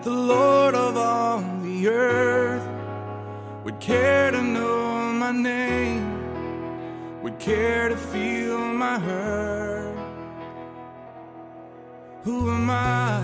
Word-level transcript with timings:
That 0.00 0.08
the 0.08 0.16
Lord 0.16 0.74
of 0.74 0.96
all 0.96 1.42
the 1.62 1.88
earth 1.88 2.66
would 3.64 3.78
care 3.80 4.30
to 4.30 4.40
know 4.40 5.12
my 5.12 5.30
name, 5.30 7.22
would 7.22 7.38
care 7.38 7.90
to 7.90 7.96
feel 7.98 8.58
my 8.60 8.98
hurt? 8.98 9.94
Who 12.22 12.50
am 12.50 12.70
I 12.70 13.20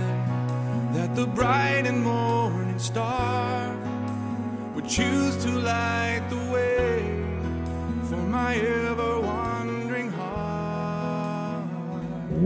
that 0.93 1.17
the 1.17 1.27
bright 1.27 1.87
and 1.87 2.05
morning 2.05 2.79
star 2.79 3.75
would 4.75 4.87
choose 4.87 5.35
to 5.45 5.53
light 5.53 6.27
the 6.29 6.53
way 6.53 7.01
for 8.11 8.19
my 8.19 8.61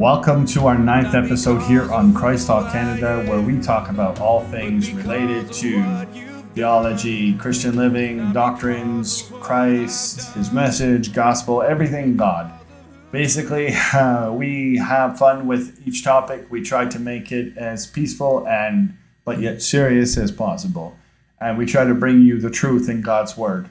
Welcome 0.00 0.46
to 0.46 0.66
our 0.66 0.78
ninth 0.78 1.14
episode 1.14 1.60
here 1.64 1.92
on 1.92 2.14
Christ 2.14 2.46
Talk 2.46 2.72
Canada, 2.72 3.22
where 3.28 3.42
we 3.42 3.60
talk 3.60 3.90
about 3.90 4.18
all 4.18 4.42
things 4.44 4.90
related 4.90 5.52
to 5.52 6.06
theology, 6.54 7.34
Christian 7.34 7.76
living, 7.76 8.32
doctrines, 8.32 9.30
Christ, 9.40 10.34
His 10.34 10.52
message, 10.52 11.12
gospel, 11.12 11.60
everything 11.60 12.16
God. 12.16 12.50
Basically, 13.12 13.74
uh, 13.92 14.32
we 14.32 14.78
have 14.78 15.18
fun 15.18 15.46
with 15.46 15.86
each 15.86 16.02
topic. 16.02 16.50
We 16.50 16.62
try 16.62 16.86
to 16.86 16.98
make 16.98 17.30
it 17.30 17.58
as 17.58 17.86
peaceful 17.86 18.48
and 18.48 18.96
but 19.26 19.38
yet 19.38 19.60
serious 19.60 20.16
as 20.16 20.32
possible, 20.32 20.96
and 21.42 21.58
we 21.58 21.66
try 21.66 21.84
to 21.84 21.94
bring 21.94 22.22
you 22.22 22.40
the 22.40 22.50
truth 22.50 22.88
in 22.88 23.02
God's 23.02 23.36
Word. 23.36 23.68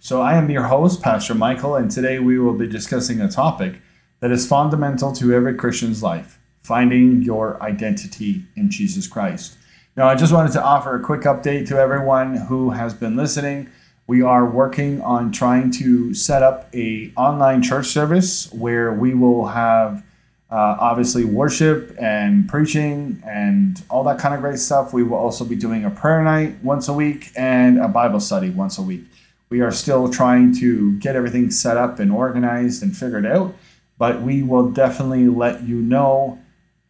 So, 0.00 0.20
I 0.20 0.34
am 0.34 0.50
your 0.50 0.64
host, 0.64 1.00
Pastor 1.00 1.36
Michael, 1.36 1.76
and 1.76 1.88
today 1.88 2.18
we 2.18 2.40
will 2.40 2.54
be 2.54 2.66
discussing 2.66 3.20
a 3.20 3.30
topic 3.30 3.80
that 4.20 4.30
is 4.30 4.46
fundamental 4.46 5.12
to 5.12 5.34
every 5.34 5.54
Christian's 5.54 6.02
life 6.02 6.38
finding 6.62 7.22
your 7.22 7.60
identity 7.62 8.44
in 8.54 8.70
Jesus 8.70 9.08
Christ. 9.08 9.56
Now, 9.96 10.08
I 10.08 10.14
just 10.14 10.32
wanted 10.32 10.52
to 10.52 10.62
offer 10.62 10.94
a 10.94 11.00
quick 11.00 11.22
update 11.22 11.66
to 11.68 11.78
everyone 11.78 12.36
who 12.36 12.70
has 12.70 12.94
been 12.94 13.16
listening. 13.16 13.68
We 14.06 14.22
are 14.22 14.44
working 14.44 15.00
on 15.02 15.32
trying 15.32 15.72
to 15.72 16.14
set 16.14 16.42
up 16.42 16.68
a 16.74 17.12
online 17.16 17.62
church 17.62 17.86
service 17.86 18.52
where 18.52 18.92
we 18.92 19.14
will 19.14 19.48
have 19.48 20.04
uh, 20.50 20.76
obviously 20.80 21.24
worship 21.24 21.94
and 21.98 22.48
preaching 22.48 23.22
and 23.24 23.82
all 23.88 24.02
that 24.04 24.18
kind 24.18 24.34
of 24.34 24.40
great 24.40 24.58
stuff. 24.58 24.92
We 24.92 25.02
will 25.02 25.18
also 25.18 25.44
be 25.44 25.56
doing 25.56 25.84
a 25.84 25.90
prayer 25.90 26.22
night 26.22 26.62
once 26.62 26.88
a 26.88 26.92
week 26.92 27.30
and 27.36 27.78
a 27.78 27.88
Bible 27.88 28.20
study 28.20 28.50
once 28.50 28.78
a 28.78 28.82
week. 28.82 29.04
We 29.48 29.60
are 29.60 29.72
still 29.72 30.08
trying 30.08 30.54
to 30.56 30.98
get 30.98 31.16
everything 31.16 31.50
set 31.50 31.76
up 31.76 31.98
and 31.98 32.12
organized 32.12 32.82
and 32.82 32.96
figured 32.96 33.26
out, 33.26 33.54
but 34.00 34.22
we 34.22 34.42
will 34.42 34.70
definitely 34.70 35.28
let 35.28 35.62
you 35.62 35.76
know 35.76 36.38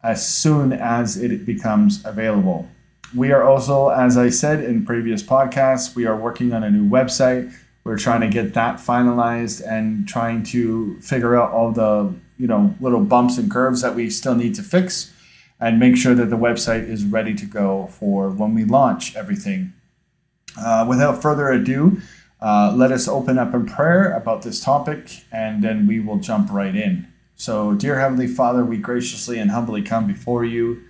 as 0.01 0.25
soon 0.25 0.71
as 0.71 1.17
it 1.17 1.45
becomes 1.45 2.01
available. 2.05 2.69
We 3.13 3.33
are 3.33 3.43
also, 3.43 3.89
as 3.89 4.17
I 4.17 4.29
said 4.29 4.63
in 4.63 4.85
previous 4.85 5.21
podcasts, 5.21 5.93
we 5.93 6.05
are 6.05 6.15
working 6.15 6.53
on 6.53 6.63
a 6.63 6.71
new 6.71 6.89
website. 6.89 7.53
We're 7.83 7.97
trying 7.97 8.21
to 8.21 8.29
get 8.29 8.53
that 8.53 8.77
finalized 8.77 9.61
and 9.67 10.07
trying 10.07 10.43
to 10.55 11.01
figure 11.01 11.35
out 11.35 11.51
all 11.51 11.73
the 11.73 12.15
you 12.37 12.47
know 12.47 12.73
little 12.79 13.03
bumps 13.03 13.37
and 13.37 13.51
curves 13.51 13.81
that 13.81 13.93
we 13.93 14.09
still 14.09 14.35
need 14.35 14.55
to 14.55 14.63
fix 14.63 15.13
and 15.59 15.81
make 15.81 15.97
sure 15.97 16.15
that 16.15 16.29
the 16.29 16.37
website 16.37 16.87
is 16.87 17.03
ready 17.03 17.35
to 17.35 17.45
go 17.45 17.87
for 17.87 18.29
when 18.29 18.55
we 18.55 18.63
launch 18.63 19.17
everything. 19.17 19.73
Uh, 20.57 20.85
without 20.87 21.21
further 21.21 21.49
ado, 21.49 22.01
uh, 22.41 22.73
let 22.75 22.91
us 22.91 23.07
open 23.07 23.37
up 23.37 23.53
in 23.53 23.65
prayer 23.65 24.13
about 24.13 24.41
this 24.41 24.63
topic 24.63 25.23
and 25.31 25.63
then 25.63 25.85
we 25.85 25.99
will 25.99 26.17
jump 26.17 26.51
right 26.51 26.75
in. 26.75 27.07
So, 27.35 27.73
dear 27.73 27.99
Heavenly 27.99 28.27
Father, 28.27 28.63
we 28.63 28.77
graciously 28.77 29.39
and 29.39 29.51
humbly 29.51 29.81
come 29.81 30.07
before 30.07 30.43
you, 30.43 30.83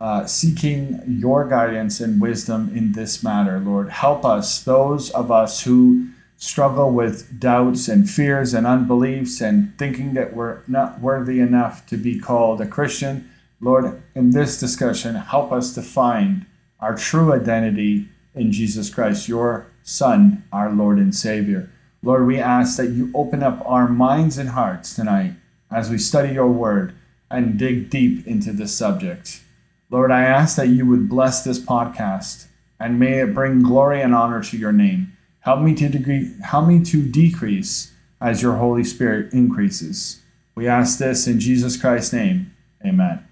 uh, 0.00 0.26
seeking 0.26 1.02
your 1.06 1.48
guidance 1.48 2.00
and 2.00 2.20
wisdom 2.20 2.70
in 2.74 2.92
this 2.92 3.22
matter. 3.22 3.58
Lord, 3.58 3.90
help 3.90 4.24
us, 4.24 4.62
those 4.62 5.10
of 5.10 5.30
us 5.30 5.62
who 5.62 6.08
struggle 6.36 6.90
with 6.90 7.40
doubts 7.40 7.88
and 7.88 8.08
fears 8.08 8.52
and 8.52 8.66
unbeliefs 8.66 9.40
and 9.40 9.76
thinking 9.78 10.12
that 10.14 10.34
we're 10.34 10.60
not 10.66 11.00
worthy 11.00 11.40
enough 11.40 11.86
to 11.86 11.96
be 11.96 12.18
called 12.18 12.60
a 12.60 12.66
Christian. 12.66 13.30
Lord, 13.60 14.02
in 14.14 14.30
this 14.30 14.60
discussion, 14.60 15.14
help 15.14 15.50
us 15.50 15.74
to 15.74 15.82
find 15.82 16.44
our 16.78 16.94
true 16.94 17.32
identity 17.32 18.08
in 18.34 18.52
Jesus 18.52 18.90
Christ, 18.90 19.28
your 19.28 19.66
Son, 19.88 20.42
our 20.52 20.68
Lord 20.72 20.98
and 20.98 21.14
Savior. 21.14 21.70
Lord, 22.02 22.26
we 22.26 22.40
ask 22.40 22.76
that 22.76 22.90
you 22.90 23.12
open 23.14 23.40
up 23.40 23.62
our 23.64 23.86
minds 23.88 24.36
and 24.36 24.50
hearts 24.50 24.96
tonight 24.96 25.34
as 25.70 25.88
we 25.88 25.96
study 25.96 26.34
your 26.34 26.48
word 26.48 26.92
and 27.30 27.56
dig 27.56 27.88
deep 27.88 28.26
into 28.26 28.52
this 28.52 28.76
subject. 28.76 29.42
Lord, 29.88 30.10
I 30.10 30.22
ask 30.22 30.56
that 30.56 30.70
you 30.70 30.86
would 30.86 31.08
bless 31.08 31.44
this 31.44 31.60
podcast 31.60 32.46
and 32.80 32.98
may 32.98 33.20
it 33.20 33.32
bring 33.32 33.62
glory 33.62 34.02
and 34.02 34.12
honor 34.12 34.42
to 34.42 34.56
your 34.58 34.72
name. 34.72 35.16
Help 35.40 35.60
me 35.60 35.72
to 35.76 35.88
degree, 35.88 36.34
help 36.42 36.66
me 36.66 36.82
to 36.82 37.06
decrease 37.06 37.92
as 38.20 38.42
your 38.42 38.56
Holy 38.56 38.82
Spirit 38.82 39.32
increases. 39.32 40.20
We 40.56 40.66
ask 40.66 40.98
this 40.98 41.28
in 41.28 41.38
Jesus 41.38 41.76
Christ's 41.76 42.12
name. 42.12 42.52
Amen. 42.84 43.24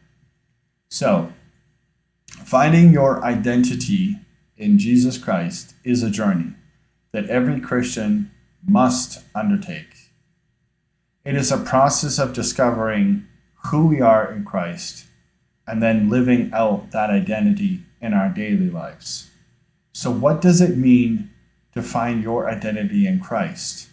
So, 0.88 1.32
finding 2.28 2.92
your 2.92 3.24
identity 3.24 4.20
in 4.56 4.78
Jesus 4.78 5.18
Christ 5.18 5.74
is 5.84 6.02
a 6.02 6.10
journey 6.10 6.52
that 7.12 7.28
every 7.28 7.60
Christian 7.60 8.30
must 8.66 9.24
undertake. 9.34 10.10
It 11.24 11.34
is 11.34 11.50
a 11.50 11.58
process 11.58 12.18
of 12.18 12.32
discovering 12.32 13.26
who 13.66 13.86
we 13.86 14.00
are 14.00 14.30
in 14.30 14.44
Christ 14.44 15.06
and 15.66 15.82
then 15.82 16.10
living 16.10 16.50
out 16.52 16.90
that 16.90 17.10
identity 17.10 17.80
in 18.00 18.12
our 18.12 18.28
daily 18.28 18.68
lives. 18.68 19.30
So, 19.92 20.10
what 20.10 20.40
does 20.40 20.60
it 20.60 20.76
mean 20.76 21.30
to 21.72 21.82
find 21.82 22.22
your 22.22 22.48
identity 22.50 23.06
in 23.06 23.20
Christ? 23.20 23.88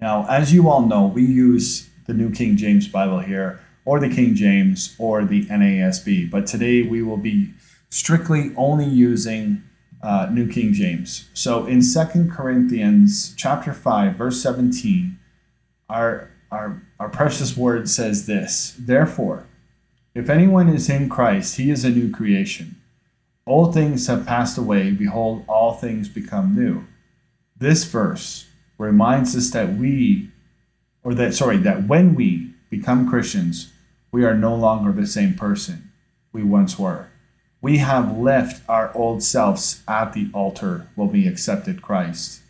Now, 0.00 0.26
as 0.28 0.52
you 0.52 0.68
all 0.68 0.86
know, 0.86 1.06
we 1.06 1.24
use 1.24 1.90
the 2.06 2.14
New 2.14 2.30
King 2.30 2.56
James 2.56 2.88
Bible 2.88 3.20
here, 3.20 3.60
or 3.84 4.00
the 4.00 4.08
King 4.08 4.34
James, 4.34 4.94
or 4.98 5.24
the 5.24 5.44
NASB, 5.46 6.30
but 6.30 6.46
today 6.46 6.82
we 6.82 7.02
will 7.02 7.18
be 7.18 7.52
strictly 7.90 8.52
only 8.56 8.86
using 8.86 9.62
uh, 10.04 10.28
New 10.30 10.46
King 10.46 10.74
James. 10.74 11.30
So 11.32 11.64
in 11.64 11.80
Second 11.80 12.30
Corinthians 12.30 13.34
chapter 13.36 13.72
5, 13.72 14.14
verse 14.16 14.40
17, 14.42 15.18
our, 15.88 16.30
our, 16.50 16.82
our 17.00 17.08
precious 17.08 17.56
word 17.56 17.88
says 17.88 18.26
this 18.26 18.76
Therefore, 18.78 19.46
if 20.14 20.28
anyone 20.28 20.68
is 20.68 20.90
in 20.90 21.08
Christ, 21.08 21.56
he 21.56 21.70
is 21.70 21.84
a 21.84 21.90
new 21.90 22.10
creation. 22.10 22.76
Old 23.46 23.72
things 23.72 24.06
have 24.06 24.26
passed 24.26 24.58
away, 24.58 24.90
behold, 24.90 25.44
all 25.48 25.72
things 25.72 26.08
become 26.08 26.54
new. 26.54 26.84
This 27.56 27.84
verse 27.84 28.46
reminds 28.76 29.34
us 29.34 29.50
that 29.50 29.74
we, 29.74 30.28
or 31.02 31.14
that, 31.14 31.34
sorry, 31.34 31.56
that 31.58 31.88
when 31.88 32.14
we 32.14 32.50
become 32.68 33.08
Christians, 33.08 33.72
we 34.12 34.24
are 34.24 34.34
no 34.34 34.54
longer 34.54 34.92
the 34.92 35.06
same 35.06 35.34
person 35.34 35.90
we 36.32 36.42
once 36.42 36.78
were. 36.78 37.08
We 37.64 37.78
have 37.78 38.18
left 38.18 38.60
our 38.68 38.94
old 38.94 39.22
selves 39.22 39.82
at 39.88 40.12
the 40.12 40.28
altar 40.34 40.86
when 40.96 41.10
we 41.10 41.26
accepted 41.26 41.80
Christ. 41.80 42.42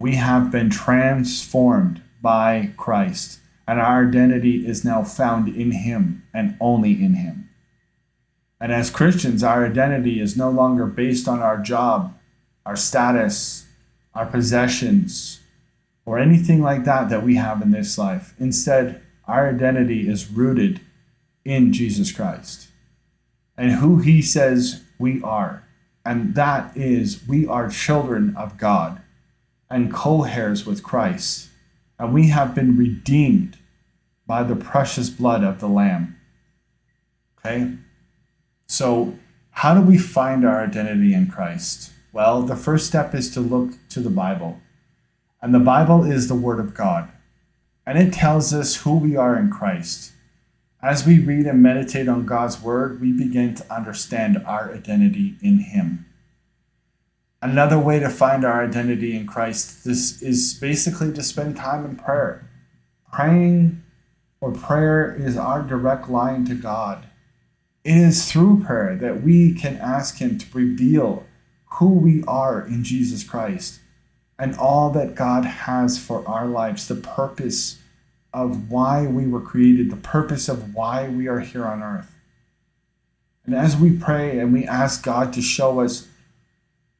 We 0.00 0.16
have 0.16 0.50
been 0.50 0.70
transformed 0.70 2.02
by 2.20 2.72
Christ, 2.76 3.38
and 3.68 3.78
our 3.78 4.08
identity 4.08 4.66
is 4.66 4.84
now 4.84 5.04
found 5.04 5.54
in 5.54 5.70
Him 5.70 6.24
and 6.34 6.56
only 6.60 7.00
in 7.00 7.14
Him. 7.14 7.48
And 8.60 8.72
as 8.72 8.90
Christians, 8.90 9.44
our 9.44 9.64
identity 9.64 10.20
is 10.20 10.36
no 10.36 10.50
longer 10.50 10.86
based 10.86 11.28
on 11.28 11.38
our 11.38 11.58
job, 11.58 12.12
our 12.66 12.74
status, 12.74 13.68
our 14.16 14.26
possessions, 14.26 15.38
or 16.04 16.18
anything 16.18 16.60
like 16.60 16.82
that 16.82 17.08
that 17.08 17.22
we 17.22 17.36
have 17.36 17.62
in 17.62 17.70
this 17.70 17.96
life. 17.96 18.34
Instead, 18.40 19.00
our 19.28 19.48
identity 19.48 20.08
is 20.08 20.28
rooted 20.28 20.80
in 21.44 21.72
Jesus 21.72 22.10
Christ 22.10 22.69
and 23.60 23.72
who 23.72 23.98
he 23.98 24.22
says 24.22 24.82
we 24.98 25.20
are. 25.22 25.62
And 26.02 26.34
that 26.34 26.74
is, 26.74 27.20
we 27.28 27.46
are 27.46 27.68
children 27.68 28.34
of 28.34 28.56
God 28.56 29.02
and 29.68 29.92
co 29.92 30.24
heirs 30.24 30.64
with 30.64 30.82
Christ. 30.82 31.50
And 31.98 32.14
we 32.14 32.28
have 32.28 32.54
been 32.54 32.78
redeemed 32.78 33.58
by 34.26 34.44
the 34.44 34.56
precious 34.56 35.10
blood 35.10 35.44
of 35.44 35.60
the 35.60 35.68
Lamb. 35.68 36.18
Okay? 37.38 37.74
So, 38.66 39.18
how 39.50 39.74
do 39.74 39.82
we 39.82 39.98
find 39.98 40.46
our 40.46 40.64
identity 40.64 41.12
in 41.12 41.26
Christ? 41.26 41.92
Well, 42.14 42.40
the 42.40 42.56
first 42.56 42.86
step 42.86 43.14
is 43.14 43.30
to 43.34 43.40
look 43.40 43.72
to 43.90 44.00
the 44.00 44.08
Bible. 44.08 44.58
And 45.42 45.54
the 45.54 45.58
Bible 45.58 46.10
is 46.10 46.28
the 46.28 46.34
Word 46.34 46.60
of 46.60 46.72
God. 46.72 47.12
And 47.84 47.98
it 47.98 48.14
tells 48.14 48.54
us 48.54 48.76
who 48.76 48.96
we 48.96 49.16
are 49.16 49.38
in 49.38 49.50
Christ. 49.50 50.12
As 50.82 51.06
we 51.06 51.18
read 51.18 51.46
and 51.46 51.62
meditate 51.62 52.08
on 52.08 52.24
God's 52.24 52.62
Word, 52.62 53.02
we 53.02 53.12
begin 53.12 53.54
to 53.56 53.74
understand 53.74 54.42
our 54.46 54.72
identity 54.72 55.34
in 55.42 55.58
Him. 55.58 56.06
Another 57.42 57.78
way 57.78 57.98
to 57.98 58.08
find 58.08 58.44
our 58.44 58.64
identity 58.64 59.14
in 59.14 59.26
Christ 59.26 59.84
this 59.84 60.22
is 60.22 60.54
basically 60.54 61.12
to 61.12 61.22
spend 61.22 61.56
time 61.56 61.84
in 61.84 61.96
prayer. 61.96 62.48
Praying 63.12 63.82
or 64.40 64.52
prayer 64.52 65.14
is 65.14 65.36
our 65.36 65.62
direct 65.62 66.08
line 66.08 66.46
to 66.46 66.54
God. 66.54 67.04
It 67.84 67.96
is 67.96 68.30
through 68.30 68.64
prayer 68.64 68.96
that 68.96 69.22
we 69.22 69.52
can 69.52 69.76
ask 69.76 70.16
Him 70.16 70.38
to 70.38 70.46
reveal 70.56 71.26
who 71.72 71.92
we 71.92 72.24
are 72.24 72.66
in 72.66 72.84
Jesus 72.84 73.22
Christ 73.22 73.80
and 74.38 74.54
all 74.56 74.90
that 74.92 75.14
God 75.14 75.44
has 75.44 75.98
for 75.98 76.26
our 76.26 76.46
lives, 76.46 76.88
the 76.88 76.94
purpose 76.94 77.79
of 78.32 78.70
why 78.70 79.06
we 79.06 79.26
were 79.26 79.40
created, 79.40 79.90
the 79.90 79.96
purpose 79.96 80.48
of 80.48 80.74
why 80.74 81.08
we 81.08 81.26
are 81.26 81.40
here 81.40 81.64
on 81.64 81.82
earth. 81.82 82.14
And 83.44 83.54
as 83.54 83.76
we 83.76 83.96
pray 83.96 84.38
and 84.38 84.52
we 84.52 84.64
ask 84.64 85.02
God 85.02 85.32
to 85.32 85.42
show 85.42 85.80
us 85.80 86.08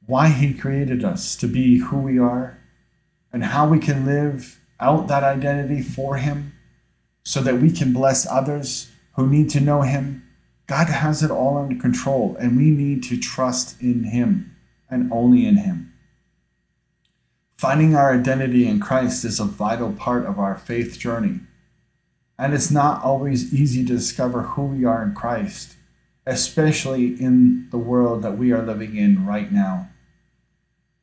why 0.07 0.29
He 0.29 0.53
created 0.55 1.05
us 1.05 1.37
to 1.37 1.47
be 1.47 1.79
who 1.79 1.99
we 1.99 2.19
are 2.19 2.59
and 3.33 3.45
how 3.45 3.69
we 3.69 3.79
can 3.79 4.05
live 4.05 4.61
out 4.81 5.07
that 5.09 5.23
identity 5.23 5.83
for 5.83 6.17
Him 6.17 6.53
so 7.23 7.41
that 7.43 7.61
we 7.61 7.71
can 7.71 7.93
bless 7.93 8.27
others 8.27 8.91
who 9.15 9.27
need 9.27 9.51
to 9.51 9.61
know 9.61 9.83
Him, 9.83 10.27
God 10.67 10.89
has 10.89 11.23
it 11.23 11.31
all 11.31 11.59
under 11.59 11.81
control, 11.81 12.37
and 12.41 12.57
we 12.57 12.71
need 12.71 13.03
to 13.05 13.19
trust 13.19 13.81
in 13.81 14.05
Him 14.05 14.57
and 14.89 15.13
only 15.13 15.47
in 15.47 15.57
Him. 15.57 15.90
Finding 17.61 17.95
our 17.95 18.15
identity 18.15 18.67
in 18.67 18.81
Christ 18.81 19.23
is 19.23 19.39
a 19.39 19.45
vital 19.45 19.93
part 19.93 20.25
of 20.25 20.39
our 20.39 20.57
faith 20.57 20.99
journey. 20.99 21.41
And 22.39 22.55
it's 22.55 22.71
not 22.71 23.05
always 23.05 23.53
easy 23.53 23.85
to 23.85 23.93
discover 23.93 24.41
who 24.41 24.63
we 24.63 24.87
are 24.87 25.03
in 25.03 25.15
Christ, 25.15 25.75
especially 26.25 27.09
in 27.21 27.69
the 27.71 27.77
world 27.77 28.23
that 28.23 28.39
we 28.39 28.51
are 28.51 28.63
living 28.63 28.97
in 28.97 29.27
right 29.27 29.53
now. 29.53 29.91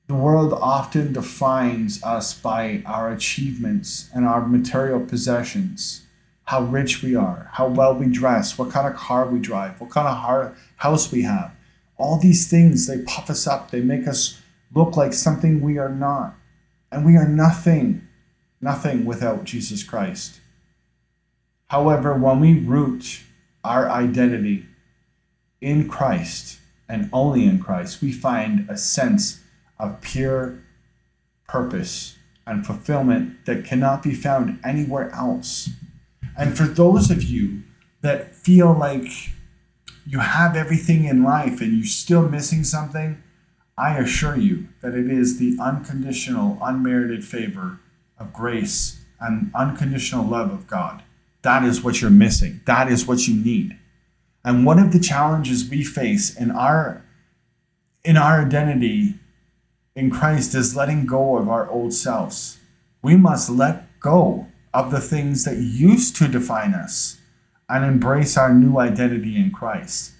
The 0.07 0.15
world 0.15 0.51
often 0.51 1.13
defines 1.13 2.01
us 2.01 2.33
by 2.33 2.81
our 2.87 3.11
achievements 3.11 4.09
and 4.11 4.25
our 4.25 4.43
material 4.43 5.01
possessions, 5.01 6.07
how 6.45 6.63
rich 6.63 7.03
we 7.03 7.15
are, 7.15 7.51
how 7.53 7.67
well 7.67 7.93
we 7.93 8.07
dress, 8.07 8.57
what 8.57 8.71
kind 8.71 8.87
of 8.87 8.95
car 8.95 9.27
we 9.27 9.37
drive, 9.37 9.79
what 9.79 9.91
kind 9.91 10.07
of 10.07 10.57
house 10.77 11.11
we 11.11 11.21
have. 11.21 11.51
All 11.97 12.17
these 12.17 12.49
things, 12.49 12.87
they 12.87 13.03
puff 13.03 13.29
us 13.29 13.45
up, 13.45 13.69
they 13.69 13.81
make 13.81 14.07
us 14.07 14.41
look 14.73 14.97
like 14.97 15.13
something 15.13 15.61
we 15.61 15.77
are 15.77 15.93
not. 15.93 16.33
And 16.91 17.05
we 17.05 17.15
are 17.17 17.27
nothing, 17.27 18.07
nothing 18.61 19.05
without 19.05 19.43
Jesus 19.43 19.83
Christ. 19.83 20.39
However, 21.67 22.13
when 22.13 22.39
we 22.39 22.59
root 22.59 23.23
our 23.63 23.89
identity 23.89 24.65
in 25.59 25.89
Christ 25.89 26.59
and 26.87 27.09
only 27.11 27.45
in 27.45 27.59
Christ, 27.59 28.01
we 28.01 28.11
find 28.11 28.69
a 28.69 28.77
sense 28.77 29.41
of 29.77 30.01
pure 30.01 30.59
purpose 31.47 32.15
and 32.45 32.65
fulfillment 32.65 33.45
that 33.45 33.65
cannot 33.65 34.03
be 34.03 34.13
found 34.13 34.59
anywhere 34.63 35.11
else. 35.13 35.69
And 36.37 36.57
for 36.57 36.63
those 36.63 37.11
of 37.11 37.23
you 37.23 37.63
that 38.01 38.35
feel 38.35 38.73
like 38.73 39.07
you 40.05 40.19
have 40.19 40.55
everything 40.55 41.03
in 41.03 41.23
life 41.23 41.59
and 41.59 41.73
you're 41.73 41.85
still 41.85 42.29
missing 42.29 42.63
something, 42.63 43.21
I 43.77 43.97
assure 43.97 44.35
you 44.35 44.69
that 44.81 44.95
it 44.95 45.09
is 45.09 45.37
the 45.37 45.55
unconditional, 45.59 46.57
unmerited 46.61 47.23
favor 47.23 47.79
of 48.19 48.33
grace 48.33 48.99
and 49.19 49.51
unconditional 49.53 50.25
love 50.25 50.51
of 50.51 50.67
God. 50.67 51.03
That 51.43 51.63
is 51.63 51.83
what 51.83 52.01
you're 52.01 52.09
missing. 52.09 52.61
That 52.65 52.91
is 52.91 53.05
what 53.05 53.27
you 53.27 53.35
need. 53.35 53.77
And 54.43 54.65
one 54.65 54.79
of 54.79 54.93
the 54.93 54.99
challenges 54.99 55.69
we 55.69 55.83
face 55.83 56.35
in 56.35 56.51
our 56.51 57.03
in 58.03 58.15
our 58.15 58.45
identity 58.45 59.15
in 59.95 60.09
Christ 60.09 60.55
is 60.55 60.75
letting 60.75 61.05
go 61.05 61.37
of 61.37 61.49
our 61.49 61.69
old 61.69 61.93
selves. 61.93 62.57
We 63.01 63.17
must 63.17 63.49
let 63.49 63.99
go 63.99 64.47
of 64.73 64.91
the 64.91 65.01
things 65.01 65.43
that 65.43 65.57
used 65.57 66.15
to 66.17 66.27
define 66.27 66.73
us 66.73 67.17
and 67.67 67.83
embrace 67.83 68.37
our 68.37 68.53
new 68.53 68.79
identity 68.79 69.35
in 69.35 69.51
Christ. 69.51 70.13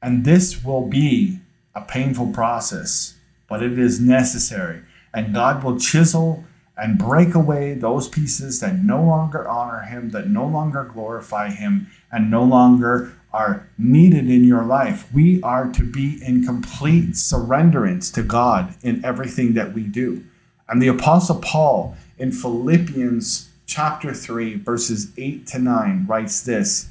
And 0.00 0.24
this 0.24 0.62
will 0.62 0.86
be 0.86 1.40
a 1.74 1.82
painful 1.82 2.28
process, 2.28 3.14
but 3.48 3.62
it 3.62 3.78
is 3.78 4.00
necessary. 4.00 4.82
And 5.12 5.34
God 5.34 5.62
will 5.62 5.78
chisel 5.78 6.44
and 6.76 6.98
break 6.98 7.34
away 7.34 7.74
those 7.74 8.08
pieces 8.08 8.60
that 8.60 8.82
no 8.82 9.02
longer 9.02 9.48
honor 9.48 9.80
Him, 9.80 10.10
that 10.10 10.28
no 10.28 10.46
longer 10.46 10.84
glorify 10.84 11.50
Him, 11.50 11.88
and 12.10 12.30
no 12.30 12.42
longer 12.42 13.12
are 13.32 13.68
needed 13.78 14.30
in 14.30 14.44
your 14.44 14.64
life. 14.64 15.12
We 15.12 15.42
are 15.42 15.68
to 15.68 15.82
be 15.82 16.24
in 16.24 16.44
complete 16.44 17.10
surrenderance 17.10 18.12
to 18.14 18.22
God 18.22 18.74
in 18.82 19.04
everything 19.04 19.54
that 19.54 19.72
we 19.72 19.82
do. 19.82 20.24
And 20.68 20.80
the 20.80 20.88
Apostle 20.88 21.40
Paul 21.40 21.96
in 22.18 22.32
Philippians 22.32 23.50
chapter 23.66 24.14
3, 24.14 24.56
verses 24.56 25.12
8 25.16 25.46
to 25.48 25.58
9, 25.58 26.06
writes 26.08 26.42
this 26.42 26.88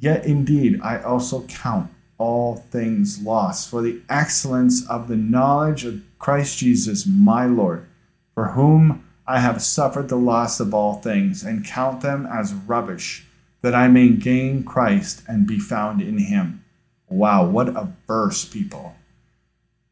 Yet 0.00 0.24
indeed, 0.24 0.80
I 0.82 1.00
also 1.02 1.42
count 1.42 1.90
all 2.22 2.54
things 2.54 3.20
lost 3.20 3.68
for 3.68 3.82
the 3.82 4.00
excellence 4.08 4.88
of 4.88 5.08
the 5.08 5.16
knowledge 5.16 5.84
of 5.84 6.00
Christ 6.20 6.56
Jesus, 6.58 7.04
my 7.04 7.46
Lord, 7.46 7.84
for 8.32 8.50
whom 8.50 9.04
I 9.26 9.40
have 9.40 9.60
suffered 9.60 10.08
the 10.08 10.16
loss 10.16 10.60
of 10.60 10.72
all 10.72 10.94
things, 10.94 11.42
and 11.42 11.64
count 11.64 12.00
them 12.00 12.28
as 12.32 12.54
rubbish, 12.54 13.26
that 13.60 13.74
I 13.74 13.88
may 13.88 14.10
gain 14.10 14.62
Christ 14.62 15.24
and 15.26 15.48
be 15.48 15.58
found 15.58 16.00
in 16.00 16.18
him. 16.18 16.64
Wow, 17.08 17.44
what 17.48 17.70
a 17.70 17.92
verse, 18.06 18.44
people. 18.44 18.94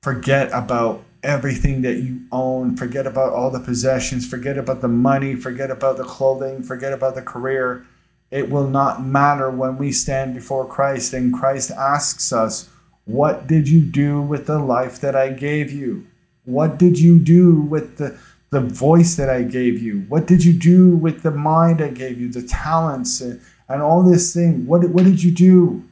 Forget 0.01 0.51
about 0.53 1.03
everything 1.25 1.83
that 1.83 1.97
you 1.97 2.21
own, 2.31 2.77
forget 2.77 3.09
about 3.09 3.33
all 3.33 3.51
the 3.51 3.59
possessions, 3.59 4.25
forget 4.25 4.57
about 4.57 4.83
the 4.83 4.89
money, 4.89 5.35
forget 5.35 5.71
about 5.71 5.97
the 5.97 6.05
clothing, 6.05 6.63
forget 6.63 6.93
about 6.93 7.17
the 7.17 7.23
career 7.23 7.85
it 8.31 8.49
will 8.49 8.69
not 8.69 9.05
matter 9.05 9.51
when 9.51 9.77
we 9.77 9.91
stand 9.91 10.35
before 10.35 10.67
Christ 10.67 11.13
and 11.13 11.35
Christ 11.35 11.71
asks 11.73 12.33
us, 12.33 12.69
What 13.05 13.47
did 13.47 13.69
you 13.69 13.81
do 13.81 14.21
with 14.21 14.47
the 14.47 14.59
life 14.59 15.01
that 15.01 15.17
I 15.17 15.31
gave 15.31 15.73
you? 15.73 16.07
What 16.45 16.79
did 16.79 16.99
you 16.99 17.19
do 17.19 17.61
with 17.61 17.99
the, 17.99 18.19
the 18.51 18.61
voice 18.61 19.17
that 19.17 19.29
I 19.29 19.43
gave 19.43 19.83
you? 19.83 20.01
What 20.09 20.27
did 20.27 20.45
you 20.45 20.53
do 20.53 20.97
with 20.97 21.23
the 21.23 21.33
mind 21.33 21.81
I 21.81 21.89
gave 21.89 22.21
you, 22.21 22.31
the 22.31 22.43
talents 22.43 23.21
and, 23.21 23.41
and 23.69 23.83
all 23.83 24.03
this 24.03 24.33
thing? 24.33 24.67
What, 24.67 24.89
what 24.91 25.05
did 25.05 25.23
you 25.23 25.33
do? 25.33 25.85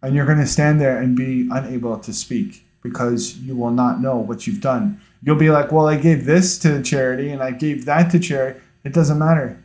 And 0.00 0.14
you're 0.14 0.26
going 0.26 0.38
to 0.38 0.46
stand 0.46 0.80
there 0.80 1.00
and 1.00 1.16
be 1.16 1.48
unable 1.50 1.98
to 1.98 2.12
speak 2.12 2.64
because 2.82 3.38
you 3.38 3.56
will 3.56 3.70
not 3.70 4.00
know 4.00 4.16
what 4.16 4.46
you've 4.46 4.60
done. 4.60 5.00
You'll 5.22 5.36
be 5.36 5.50
like, 5.50 5.72
Well, 5.72 5.88
I 5.88 5.96
gave 5.96 6.24
this 6.24 6.56
to 6.60 6.82
charity 6.84 7.30
and 7.30 7.42
I 7.42 7.50
gave 7.50 7.84
that 7.86 8.12
to 8.12 8.20
charity. 8.20 8.60
It 8.84 8.92
doesn't 8.92 9.18
matter 9.18 9.63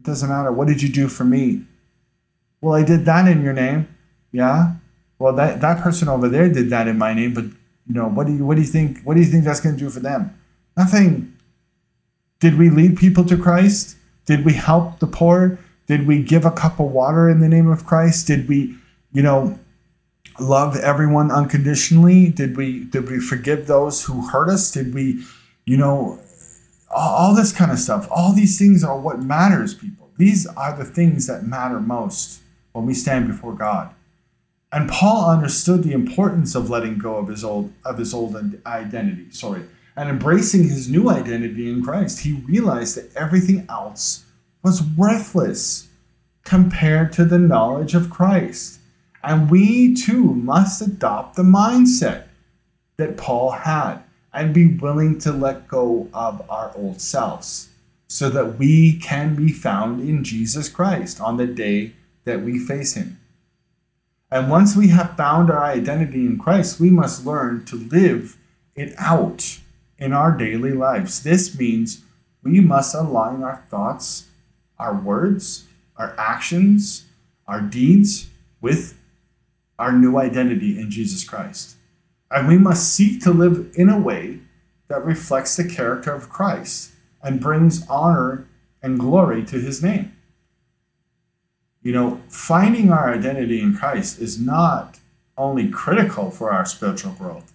it 0.00 0.06
doesn't 0.06 0.30
matter. 0.30 0.50
What 0.50 0.66
did 0.66 0.80
you 0.82 0.88
do 0.88 1.08
for 1.08 1.24
me? 1.24 1.62
Well, 2.62 2.74
I 2.74 2.82
did 2.82 3.04
that 3.04 3.28
in 3.28 3.42
your 3.42 3.52
name. 3.52 3.94
Yeah. 4.32 4.74
Well, 5.18 5.34
that, 5.34 5.60
that 5.60 5.82
person 5.82 6.08
over 6.08 6.28
there 6.28 6.48
did 6.48 6.70
that 6.70 6.88
in 6.88 6.96
my 6.96 7.12
name, 7.12 7.34
but 7.34 7.44
you 7.44 7.94
know, 7.94 8.08
what 8.08 8.26
do 8.26 8.34
you 8.34 8.46
what 8.46 8.54
do 8.54 8.62
you 8.62 8.66
think 8.66 9.02
what 9.02 9.14
do 9.14 9.20
you 9.20 9.26
think 9.26 9.44
that's 9.44 9.60
to 9.60 9.72
do 9.72 9.90
for 9.90 10.00
them? 10.00 10.38
Nothing. 10.76 11.36
Did 12.38 12.56
we 12.56 12.70
lead 12.70 12.96
people 12.96 13.24
to 13.24 13.36
Christ? 13.36 13.96
Did 14.24 14.44
we 14.44 14.54
help 14.54 15.00
the 15.00 15.06
poor? 15.06 15.58
Did 15.86 16.06
we 16.06 16.22
give 16.22 16.44
a 16.44 16.50
cup 16.50 16.80
of 16.80 16.90
water 16.90 17.28
in 17.28 17.40
the 17.40 17.48
name 17.48 17.68
of 17.68 17.84
Christ? 17.84 18.26
Did 18.26 18.48
we, 18.48 18.76
you 19.12 19.22
know, 19.22 19.58
love 20.38 20.76
everyone 20.76 21.30
unconditionally? 21.30 22.28
Did 22.28 22.56
we 22.56 22.84
did 22.84 23.10
we 23.10 23.18
forgive 23.18 23.66
those 23.66 24.04
who 24.04 24.28
hurt 24.28 24.48
us? 24.48 24.70
Did 24.70 24.94
we, 24.94 25.22
you 25.66 25.76
know, 25.76 26.20
all 26.90 27.34
this 27.34 27.52
kind 27.52 27.70
of 27.70 27.78
stuff. 27.78 28.08
All 28.10 28.32
these 28.32 28.58
things 28.58 28.82
are 28.82 28.98
what 28.98 29.22
matters, 29.22 29.74
people. 29.74 30.10
These 30.18 30.46
are 30.46 30.76
the 30.76 30.84
things 30.84 31.26
that 31.26 31.46
matter 31.46 31.80
most 31.80 32.40
when 32.72 32.86
we 32.86 32.94
stand 32.94 33.28
before 33.28 33.54
God. 33.54 33.94
And 34.72 34.88
Paul 34.88 35.30
understood 35.30 35.82
the 35.82 35.92
importance 35.92 36.54
of 36.54 36.70
letting 36.70 36.98
go 36.98 37.16
of 37.16 37.28
his 37.28 37.42
old 37.42 37.72
of 37.84 37.98
his 37.98 38.14
old 38.14 38.36
identity, 38.66 39.30
sorry, 39.30 39.64
and 39.96 40.08
embracing 40.08 40.64
his 40.64 40.88
new 40.88 41.10
identity 41.10 41.68
in 41.68 41.82
Christ. 41.82 42.20
He 42.20 42.34
realized 42.46 42.96
that 42.96 43.14
everything 43.16 43.66
else 43.68 44.24
was 44.62 44.82
worthless 44.82 45.88
compared 46.44 47.12
to 47.14 47.24
the 47.24 47.38
knowledge 47.38 47.94
of 47.94 48.10
Christ. 48.10 48.78
And 49.22 49.50
we 49.50 49.94
too 49.94 50.34
must 50.34 50.80
adopt 50.80 51.36
the 51.36 51.42
mindset 51.42 52.24
that 52.96 53.16
Paul 53.16 53.50
had 53.50 54.02
and 54.32 54.54
be 54.54 54.66
willing 54.66 55.18
to 55.18 55.32
let 55.32 55.68
go 55.68 56.08
of 56.14 56.48
our 56.50 56.72
old 56.76 57.00
selves 57.00 57.68
so 58.06 58.28
that 58.30 58.58
we 58.58 58.98
can 58.98 59.34
be 59.34 59.52
found 59.52 60.00
in 60.00 60.24
Jesus 60.24 60.68
Christ 60.68 61.20
on 61.20 61.36
the 61.36 61.46
day 61.46 61.92
that 62.24 62.42
we 62.42 62.58
face 62.58 62.94
Him. 62.94 63.20
And 64.30 64.50
once 64.50 64.76
we 64.76 64.88
have 64.88 65.16
found 65.16 65.50
our 65.50 65.64
identity 65.64 66.26
in 66.26 66.38
Christ, 66.38 66.78
we 66.78 66.90
must 66.90 67.26
learn 67.26 67.64
to 67.66 67.76
live 67.76 68.36
it 68.74 68.94
out 68.98 69.58
in 69.98 70.12
our 70.12 70.36
daily 70.36 70.72
lives. 70.72 71.22
This 71.22 71.58
means 71.58 72.02
we 72.42 72.60
must 72.60 72.94
align 72.94 73.42
our 73.42 73.64
thoughts, 73.68 74.26
our 74.78 74.94
words, 74.94 75.66
our 75.96 76.14
actions, 76.16 77.04
our 77.46 77.60
deeds 77.60 78.28
with 78.60 78.98
our 79.78 79.92
new 79.92 80.16
identity 80.16 80.78
in 80.78 80.90
Jesus 80.90 81.24
Christ. 81.24 81.76
And 82.30 82.46
we 82.46 82.58
must 82.58 82.94
seek 82.94 83.20
to 83.22 83.32
live 83.32 83.72
in 83.74 83.88
a 83.88 83.98
way 83.98 84.40
that 84.88 85.04
reflects 85.04 85.56
the 85.56 85.68
character 85.68 86.12
of 86.12 86.28
Christ 86.28 86.92
and 87.22 87.40
brings 87.40 87.86
honor 87.88 88.46
and 88.82 88.98
glory 88.98 89.44
to 89.44 89.60
his 89.60 89.82
name. 89.82 90.16
You 91.82 91.92
know, 91.92 92.20
finding 92.28 92.92
our 92.92 93.12
identity 93.12 93.60
in 93.60 93.74
Christ 93.74 94.20
is 94.20 94.38
not 94.38 94.98
only 95.36 95.68
critical 95.68 96.30
for 96.30 96.50
our 96.50 96.66
spiritual 96.66 97.12
growth, 97.12 97.52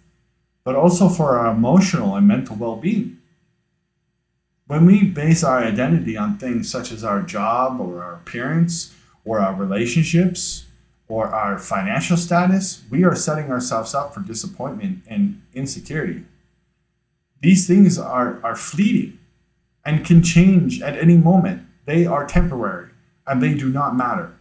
but 0.64 0.76
also 0.76 1.08
for 1.08 1.38
our 1.38 1.52
emotional 1.54 2.16
and 2.16 2.28
mental 2.28 2.56
well 2.56 2.76
being. 2.76 3.20
When 4.68 4.86
we 4.88 5.04
base 5.04 5.44
our 5.44 5.60
identity 5.60 6.18
on 6.18 6.38
things 6.38 6.72
such 6.72 6.92
as 6.92 7.04
our 7.04 7.22
job 7.22 7.80
or 7.80 8.02
our 8.02 8.16
appearance 8.16 8.96
or 9.24 9.40
our 9.40 9.54
relationships 9.54 10.65
or 11.08 11.28
our 11.28 11.58
financial 11.58 12.18
status, 12.18 12.84
we 12.90 13.04
are 13.04 13.16
setting 13.16 13.52
ourselves 13.52 13.94
up 13.94 14.14
for 14.14 14.22
disappointment 14.22 15.04
and 15.08 15.42
insecurity. 15.54 16.24
These 17.42 17.68
things 17.68 18.00
are, 18.00 18.40
are 18.44 18.56
fleeting 18.56 19.20
and 19.86 20.06
can 20.06 20.24
change 20.24 20.82
at 20.82 20.98
any 20.98 21.18
moment. 21.18 21.64
They 21.86 22.06
are 22.06 22.26
temporary 22.26 22.90
and 23.28 23.42
they 23.42 23.54
do 23.54 23.70
not 23.70 23.96
matter. 23.96 24.36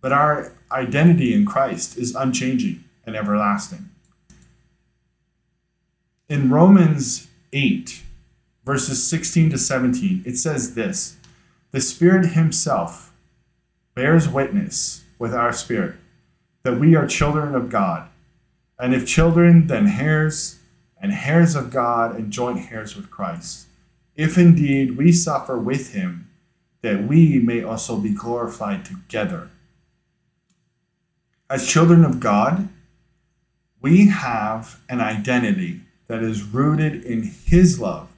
But 0.00 0.12
our 0.12 0.52
identity 0.72 1.32
in 1.32 1.46
Christ 1.46 1.96
is 1.96 2.14
unchanging 2.14 2.84
and 3.04 3.14
everlasting. 3.14 3.90
In 6.28 6.50
Romans 6.50 7.28
8, 7.52 8.02
verses 8.64 9.08
16 9.08 9.50
to 9.50 9.58
17, 9.58 10.24
it 10.26 10.36
says 10.36 10.74
this 10.74 11.16
The 11.70 11.80
Spirit 11.80 12.32
Himself 12.32 13.12
bears 13.94 14.28
witness 14.28 15.04
with 15.18 15.34
our 15.34 15.52
spirit 15.52 15.96
that 16.66 16.80
we 16.80 16.96
are 16.96 17.06
children 17.06 17.54
of 17.54 17.70
God. 17.70 18.08
And 18.76 18.92
if 18.92 19.06
children, 19.06 19.68
then 19.68 19.86
heirs, 19.86 20.58
and 21.00 21.12
heirs 21.12 21.54
of 21.54 21.70
God, 21.70 22.16
and 22.16 22.32
joint 22.32 22.72
heirs 22.72 22.96
with 22.96 23.08
Christ. 23.08 23.68
If 24.16 24.36
indeed 24.36 24.96
we 24.96 25.12
suffer 25.12 25.56
with 25.56 25.92
Him, 25.92 26.28
that 26.82 27.06
we 27.06 27.38
may 27.38 27.62
also 27.62 27.96
be 27.98 28.10
glorified 28.10 28.84
together. 28.84 29.48
As 31.48 31.68
children 31.68 32.04
of 32.04 32.18
God, 32.18 32.68
we 33.80 34.08
have 34.08 34.80
an 34.88 35.00
identity 35.00 35.82
that 36.08 36.20
is 36.20 36.42
rooted 36.42 37.04
in 37.04 37.22
His 37.22 37.78
love 37.78 38.08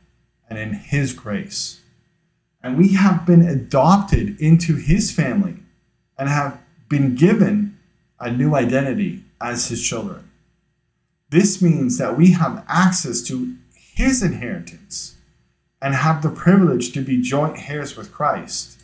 and 0.48 0.58
in 0.58 0.72
His 0.72 1.12
grace. 1.12 1.82
And 2.62 2.78
we 2.78 2.94
have 2.94 3.26
been 3.26 3.42
adopted 3.42 4.40
into 4.40 4.76
His 4.76 5.12
family 5.12 5.56
and 6.16 6.30
have 6.30 6.58
been 6.88 7.14
given 7.14 7.78
a 8.20 8.30
new 8.30 8.54
identity 8.54 9.24
as 9.40 9.68
His 9.68 9.86
children. 9.86 10.30
This 11.30 11.60
means 11.60 11.98
that 11.98 12.16
we 12.16 12.32
have 12.32 12.64
access 12.68 13.22
to 13.22 13.56
His 13.74 14.22
inheritance 14.22 15.16
and 15.80 15.94
have 15.94 16.22
the 16.22 16.30
privilege 16.30 16.92
to 16.92 17.00
be 17.00 17.20
joint 17.20 17.70
heirs 17.70 17.96
with 17.96 18.12
Christ. 18.12 18.78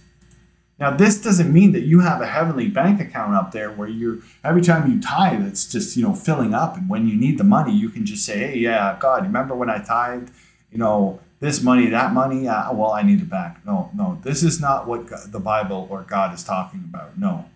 Now, 0.79 0.91
this 0.91 1.21
doesn't 1.21 1.53
mean 1.53 1.73
that 1.73 1.83
you 1.83 2.01
have 2.01 2.21
a 2.21 2.27
heavenly 2.27 2.69
bank 2.69 3.01
account 3.01 3.35
up 3.35 3.53
there 3.53 3.71
where 3.71 3.89
you're 3.89 4.19
every 4.43 4.61
time 4.61 4.91
you 4.91 5.01
tithe, 5.01 5.47
it's 5.47 5.71
just 5.71 5.97
you 5.97 6.03
know 6.03 6.15
filling 6.15 6.53
up, 6.53 6.77
and 6.77 6.89
when 6.89 7.07
you 7.07 7.17
need 7.17 7.39
the 7.39 7.45
money, 7.45 7.73
you 7.73 7.89
can 7.89 8.05
just 8.05 8.25
say, 8.25 8.39
"Hey, 8.39 8.59
yeah, 8.59 8.97
God, 8.99 9.23
remember 9.23 9.55
when 9.55 9.71
I 9.71 9.79
tithed? 9.79 10.33
You 10.73 10.79
know, 10.79 11.21
this 11.39 11.63
money, 11.63 11.87
that 11.91 12.13
money. 12.13 12.49
Uh, 12.49 12.73
well, 12.73 12.91
I 12.91 13.03
need 13.03 13.21
it 13.21 13.31
back." 13.31 13.65
No, 13.65 13.91
no, 13.95 14.19
this 14.23 14.43
is 14.43 14.61
not 14.61 14.89
what 14.89 15.07
God, 15.07 15.31
the 15.31 15.39
Bible 15.39 15.87
or 15.91 16.03
God 16.03 16.35
is 16.35 16.43
talking 16.43 16.81
about. 16.81 17.17
No, 17.17 17.47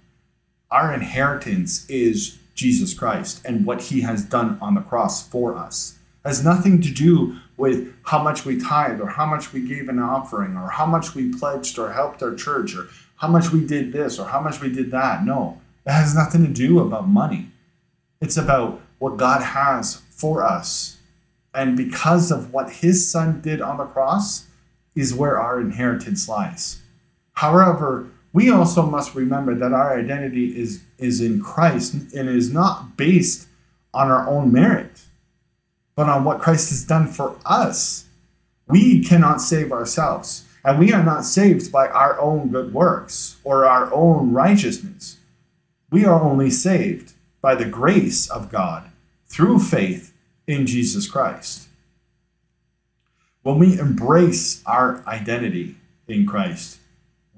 our 0.70 0.92
inheritance 0.92 1.88
is 1.88 2.38
Jesus 2.54 2.94
Christ 2.94 3.40
and 3.44 3.64
what 3.64 3.82
He 3.82 4.02
has 4.02 4.24
done 4.24 4.58
on 4.60 4.74
the 4.74 4.80
cross 4.80 5.26
for 5.26 5.56
us. 5.56 5.98
It 6.24 6.28
has 6.28 6.44
nothing 6.44 6.80
to 6.82 6.90
do 6.90 7.38
with 7.56 7.94
how 8.04 8.22
much 8.22 8.44
we 8.44 8.58
tithe 8.58 9.00
or 9.00 9.08
how 9.08 9.26
much 9.26 9.52
we 9.52 9.66
gave 9.66 9.88
an 9.88 9.98
offering 9.98 10.56
or 10.56 10.70
how 10.70 10.86
much 10.86 11.14
we 11.14 11.32
pledged 11.32 11.78
or 11.78 11.92
helped 11.92 12.22
our 12.22 12.34
church 12.34 12.74
or 12.74 12.88
how 13.16 13.28
much 13.28 13.50
we 13.50 13.66
did 13.66 13.92
this 13.92 14.18
or 14.18 14.28
how 14.28 14.40
much 14.40 14.60
we 14.60 14.72
did 14.72 14.90
that. 14.90 15.24
No, 15.24 15.60
it 15.86 15.92
has 15.92 16.14
nothing 16.14 16.44
to 16.44 16.52
do 16.52 16.80
about 16.80 17.08
money. 17.08 17.50
It's 18.20 18.36
about 18.36 18.80
what 18.98 19.16
God 19.16 19.42
has 19.42 20.02
for 20.10 20.42
us. 20.42 20.98
And 21.54 21.76
because 21.76 22.30
of 22.30 22.52
what 22.52 22.70
his 22.70 23.10
son 23.10 23.40
did 23.40 23.60
on 23.60 23.78
the 23.78 23.84
cross, 23.84 24.46
is 24.98 25.14
where 25.14 25.40
our 25.40 25.60
inheritance 25.60 26.28
lies. 26.28 26.80
However, 27.34 28.08
we 28.32 28.50
also 28.50 28.82
must 28.82 29.14
remember 29.14 29.54
that 29.54 29.72
our 29.72 29.98
identity 29.98 30.58
is, 30.58 30.82
is 30.98 31.20
in 31.20 31.40
Christ 31.40 31.94
and 32.14 32.28
is 32.28 32.52
not 32.52 32.96
based 32.96 33.48
on 33.94 34.10
our 34.10 34.28
own 34.28 34.52
merit, 34.52 35.02
but 35.96 36.08
on 36.08 36.24
what 36.24 36.40
Christ 36.40 36.70
has 36.70 36.84
done 36.84 37.06
for 37.06 37.36
us. 37.44 38.04
We 38.66 39.02
cannot 39.02 39.40
save 39.40 39.72
ourselves. 39.72 40.44
And 40.64 40.78
we 40.78 40.92
are 40.92 41.02
not 41.02 41.24
saved 41.24 41.72
by 41.72 41.88
our 41.88 42.20
own 42.20 42.48
good 42.48 42.74
works 42.74 43.36
or 43.44 43.64
our 43.64 43.92
own 43.92 44.32
righteousness. 44.32 45.18
We 45.90 46.04
are 46.04 46.20
only 46.20 46.50
saved 46.50 47.14
by 47.40 47.54
the 47.54 47.64
grace 47.64 48.28
of 48.28 48.50
God 48.50 48.90
through 49.26 49.60
faith 49.60 50.12
in 50.46 50.66
Jesus 50.66 51.08
Christ. 51.08 51.68
When 53.42 53.58
we 53.58 53.78
embrace 53.78 54.62
our 54.66 55.02
identity 55.06 55.76
in 56.06 56.26
Christ, 56.26 56.80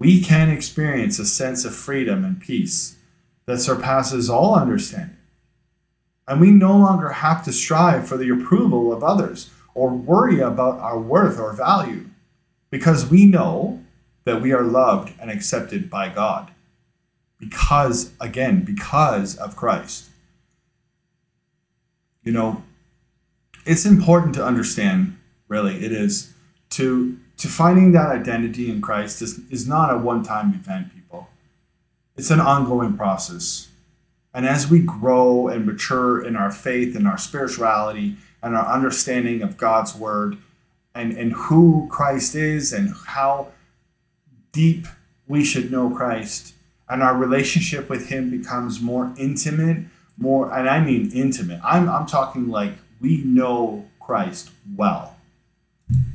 we 0.00 0.20
can 0.20 0.48
experience 0.48 1.18
a 1.18 1.26
sense 1.26 1.64
of 1.64 1.74
freedom 1.74 2.24
and 2.24 2.40
peace 2.40 2.96
that 3.44 3.58
surpasses 3.58 4.30
all 4.30 4.56
understanding. 4.56 5.18
And 6.26 6.40
we 6.40 6.50
no 6.50 6.76
longer 6.76 7.10
have 7.10 7.44
to 7.44 7.52
strive 7.52 8.08
for 8.08 8.16
the 8.16 8.30
approval 8.30 8.92
of 8.92 9.04
others 9.04 9.50
or 9.74 9.90
worry 9.90 10.40
about 10.40 10.78
our 10.80 10.98
worth 10.98 11.38
or 11.38 11.52
value 11.52 12.06
because 12.70 13.10
we 13.10 13.26
know 13.26 13.84
that 14.24 14.40
we 14.40 14.52
are 14.52 14.62
loved 14.62 15.12
and 15.20 15.30
accepted 15.30 15.90
by 15.90 16.08
God. 16.08 16.50
Because, 17.38 18.12
again, 18.20 18.64
because 18.64 19.36
of 19.36 19.56
Christ. 19.56 20.08
You 22.22 22.32
know, 22.32 22.62
it's 23.66 23.84
important 23.84 24.34
to 24.36 24.44
understand, 24.44 25.18
really, 25.48 25.84
it 25.84 25.92
is, 25.92 26.32
to, 26.70 27.18
to 27.40 27.48
finding 27.48 27.92
that 27.92 28.10
identity 28.10 28.70
in 28.70 28.80
Christ 28.80 29.20
is, 29.22 29.40
is 29.50 29.66
not 29.66 29.92
a 29.92 29.98
one 29.98 30.22
time 30.22 30.54
event, 30.54 30.94
people. 30.94 31.28
It's 32.16 32.30
an 32.30 32.40
ongoing 32.40 32.96
process. 32.96 33.68
And 34.32 34.46
as 34.46 34.70
we 34.70 34.78
grow 34.80 35.48
and 35.48 35.66
mature 35.66 36.24
in 36.24 36.36
our 36.36 36.52
faith 36.52 36.94
and 36.94 37.08
our 37.08 37.18
spirituality 37.18 38.16
and 38.42 38.54
our 38.54 38.66
understanding 38.66 39.42
of 39.42 39.56
God's 39.56 39.94
word, 39.94 40.38
and, 40.94 41.12
and 41.16 41.32
who 41.32 41.88
Christ 41.90 42.34
is 42.34 42.72
and 42.72 42.94
how 43.06 43.48
deep 44.52 44.86
we 45.26 45.44
should 45.44 45.70
know 45.70 45.90
Christ. 45.90 46.54
And 46.88 47.02
our 47.02 47.16
relationship 47.16 47.88
with 47.88 48.08
Him 48.08 48.30
becomes 48.30 48.80
more 48.80 49.12
intimate, 49.16 49.84
more, 50.18 50.52
and 50.52 50.68
I 50.68 50.80
mean 50.80 51.10
intimate. 51.12 51.60
I'm, 51.64 51.88
I'm 51.88 52.06
talking 52.06 52.48
like 52.48 52.72
we 53.00 53.22
know 53.22 53.86
Christ 54.00 54.50
well. 54.76 55.16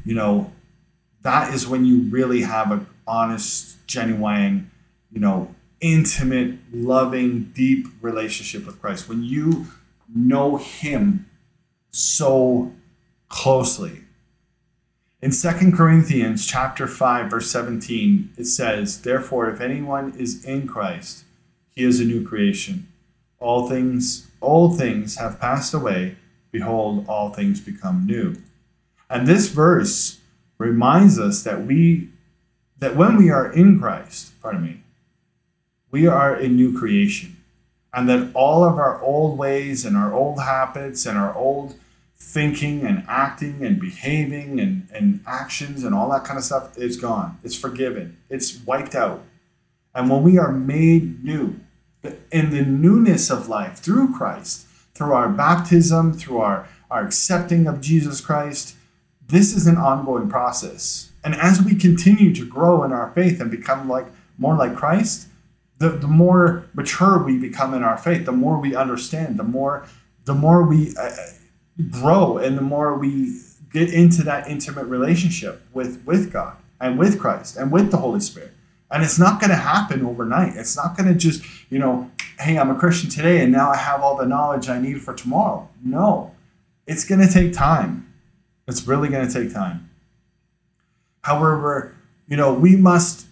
You 0.03 0.15
know, 0.15 0.51
that 1.25 1.53
is 1.53 1.67
when 1.67 1.85
you 1.85 2.01
really 2.03 2.41
have 2.41 2.71
an 2.71 2.87
honest, 3.07 3.75
genuine, 3.87 4.71
you 5.11 5.19
know, 5.19 5.53
intimate, 5.81 6.57
loving, 6.71 7.51
deep 7.53 7.87
relationship 8.01 8.65
with 8.65 8.79
Christ. 8.79 9.09
When 9.09 9.23
you 9.23 9.67
know 10.13 10.57
Him 10.57 11.29
so 11.89 12.71
closely 13.27 14.01
in 15.25 15.31
2 15.31 15.71
Corinthians 15.71 16.45
chapter 16.45 16.85
5 16.85 17.31
verse 17.31 17.49
17 17.49 18.29
it 18.37 18.45
says, 18.45 19.01
"Therefore 19.01 19.49
if 19.49 19.59
anyone 19.59 20.13
is 20.15 20.45
in 20.45 20.67
Christ, 20.67 21.23
he 21.71 21.83
is 21.83 21.99
a 21.99 22.05
new 22.05 22.23
creation. 22.23 22.87
All 23.39 23.67
things 23.67 24.27
all 24.39 24.75
things 24.75 25.15
have 25.15 25.39
passed 25.39 25.73
away; 25.73 26.17
behold, 26.51 27.05
all 27.07 27.31
things 27.31 27.59
become 27.59 28.05
new." 28.05 28.35
And 29.09 29.25
this 29.25 29.49
verse 29.49 30.19
reminds 30.57 31.19
us 31.19 31.43
that 31.43 31.65
we 31.65 32.09
that 32.77 32.95
when 32.95 33.15
we 33.15 33.29
are 33.29 33.51
in 33.51 33.79
Christ, 33.79 34.33
pardon 34.41 34.63
me, 34.63 34.81
we 35.91 36.07
are 36.07 36.35
a 36.35 36.47
new 36.47 36.77
creation. 36.77 37.37
And 37.93 38.09
that 38.09 38.31
all 38.33 38.65
of 38.65 38.77
our 38.77 39.01
old 39.01 39.37
ways 39.37 39.85
and 39.85 39.95
our 39.95 40.13
old 40.13 40.41
habits 40.41 41.05
and 41.05 41.17
our 41.17 41.33
old 41.33 41.75
thinking 42.17 42.85
and 42.85 43.05
acting 43.07 43.65
and 43.65 43.79
behaving 43.79 44.59
and, 44.59 44.89
and 44.93 45.21
actions 45.25 45.85
and 45.85 45.95
all 45.95 46.09
that 46.09 46.25
kind 46.25 46.37
of 46.37 46.43
stuff 46.43 46.77
is 46.77 46.97
gone. 46.97 47.37
It's 47.43 47.55
forgiven. 47.55 48.17
It's 48.29 48.61
wiped 48.65 48.93
out. 48.93 49.23
And 49.93 50.09
when 50.09 50.21
we 50.23 50.37
are 50.37 50.51
made 50.51 51.23
new, 51.23 51.61
in 52.31 52.51
the 52.51 52.61
newness 52.61 53.29
of 53.31 53.47
life 53.47 53.77
through 53.77 54.13
Christ, 54.13 54.67
through 54.93 55.13
our 55.13 55.29
baptism, 55.29 56.13
through 56.13 56.39
our, 56.39 56.67
our 56.91 57.05
accepting 57.05 57.67
of 57.67 57.81
Jesus 57.81 58.21
Christ, 58.21 58.75
this 59.27 59.55
is 59.55 59.67
an 59.67 59.77
ongoing 59.77 60.29
process. 60.29 61.11
And 61.23 61.33
as 61.35 61.61
we 61.61 61.75
continue 61.75 62.33
to 62.35 62.45
grow 62.45 62.83
in 62.83 62.91
our 62.91 63.11
faith 63.11 63.41
and 63.41 63.49
become 63.49 63.89
like 63.89 64.07
more 64.37 64.55
like 64.55 64.75
Christ, 64.75 65.27
the, 65.79 65.89
the 65.89 66.07
more 66.07 66.65
mature 66.73 67.21
we 67.21 67.37
become 67.37 67.73
in 67.73 67.83
our 67.83 67.97
faith, 67.97 68.25
the 68.25 68.31
more 68.31 68.59
we 68.59 68.75
understand, 68.75 69.37
the 69.37 69.43
more 69.43 69.85
the 70.25 70.33
more 70.33 70.63
we 70.63 70.95
uh, 70.97 71.11
grow 71.91 72.37
and 72.37 72.57
the 72.57 72.61
more 72.61 72.97
we 72.97 73.39
get 73.71 73.93
into 73.93 74.23
that 74.23 74.47
intimate 74.47 74.85
relationship 74.85 75.61
with 75.73 76.03
with 76.05 76.31
God 76.31 76.57
and 76.79 76.97
with 76.97 77.19
Christ 77.19 77.57
and 77.57 77.71
with 77.71 77.91
the 77.91 77.97
Holy 77.97 78.19
Spirit 78.19 78.51
And 78.91 79.03
it's 79.03 79.19
not 79.19 79.39
going 79.39 79.49
to 79.49 79.55
happen 79.55 80.05
overnight. 80.05 80.55
It's 80.55 80.75
not 80.75 80.95
going 80.97 81.09
to 81.09 81.15
just, 81.15 81.43
you 81.69 81.79
know, 81.79 82.11
hey, 82.39 82.57
I'm 82.57 82.69
a 82.69 82.75
Christian 82.75 83.09
today 83.09 83.41
and 83.41 83.51
now 83.51 83.71
I 83.71 83.77
have 83.77 84.01
all 84.01 84.15
the 84.15 84.25
knowledge 84.25 84.69
I 84.69 84.79
need 84.79 85.01
for 85.01 85.13
tomorrow. 85.13 85.67
No, 85.83 86.33
it's 86.87 87.03
going 87.03 87.21
to 87.21 87.31
take 87.31 87.53
time. 87.53 88.04
It's 88.67 88.87
really 88.87 89.09
going 89.09 89.27
to 89.27 89.33
take 89.33 89.53
time. 89.53 89.89
However, 91.21 91.95
you 92.27 92.37
know, 92.37 92.53
we 92.53 92.75
must 92.75 93.27